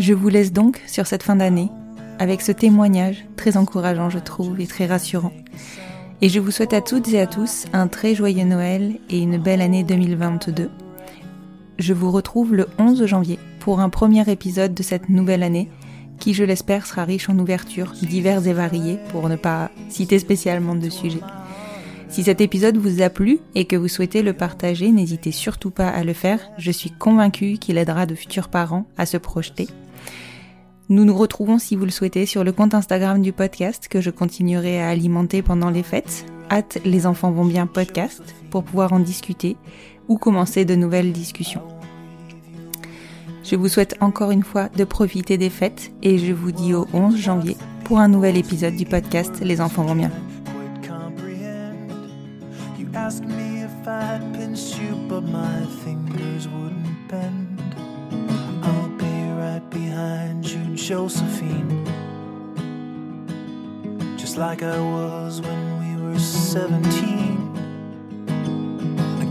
[0.00, 1.70] Je vous laisse donc sur cette fin d'année
[2.18, 5.32] avec ce témoignage très encourageant, je trouve, et très rassurant.
[6.20, 9.38] Et je vous souhaite à toutes et à tous un très joyeux Noël et une
[9.38, 10.68] belle année 2022.
[11.78, 15.68] Je vous retrouve le 11 janvier pour un premier épisode de cette nouvelle année
[16.18, 20.74] qui, je l'espère, sera riche en ouvertures diverses et variées, pour ne pas citer spécialement
[20.74, 21.20] de sujets.
[22.08, 25.88] Si cet épisode vous a plu et que vous souhaitez le partager, n'hésitez surtout pas
[25.88, 26.40] à le faire.
[26.56, 29.68] Je suis convaincue qu'il aidera de futurs parents à se projeter.
[30.88, 34.10] Nous nous retrouvons si vous le souhaitez sur le compte Instagram du podcast que je
[34.10, 36.26] continuerai à alimenter pendant les fêtes.
[36.48, 39.56] Hâte les enfants vont bien podcast pour pouvoir en discuter
[40.06, 41.75] ou commencer de nouvelles discussions.
[43.48, 46.88] Je vous souhaite encore une fois de profiter des fêtes et je vous dis au
[46.92, 50.10] 11 janvier pour un nouvel épisode du podcast Les enfants vont bien.
[64.18, 67.45] Just like I was when we were 17.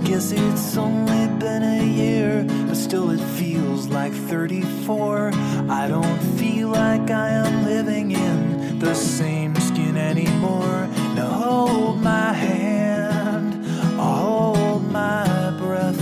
[0.06, 5.32] Guess it's only been a year, but still it feels like 34.
[5.68, 10.88] I don't feel like I am living in the same skin anymore.
[11.16, 13.66] Now hold my hand,
[14.00, 15.26] I'll hold my
[15.58, 16.00] breath.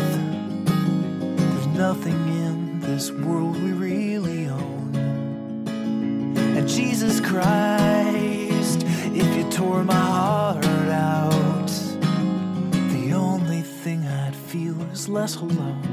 [1.37, 4.95] There's nothing in this world we really own.
[6.57, 8.83] And Jesus Christ,
[9.15, 10.42] if you tore my heart
[14.93, 15.92] is less alone.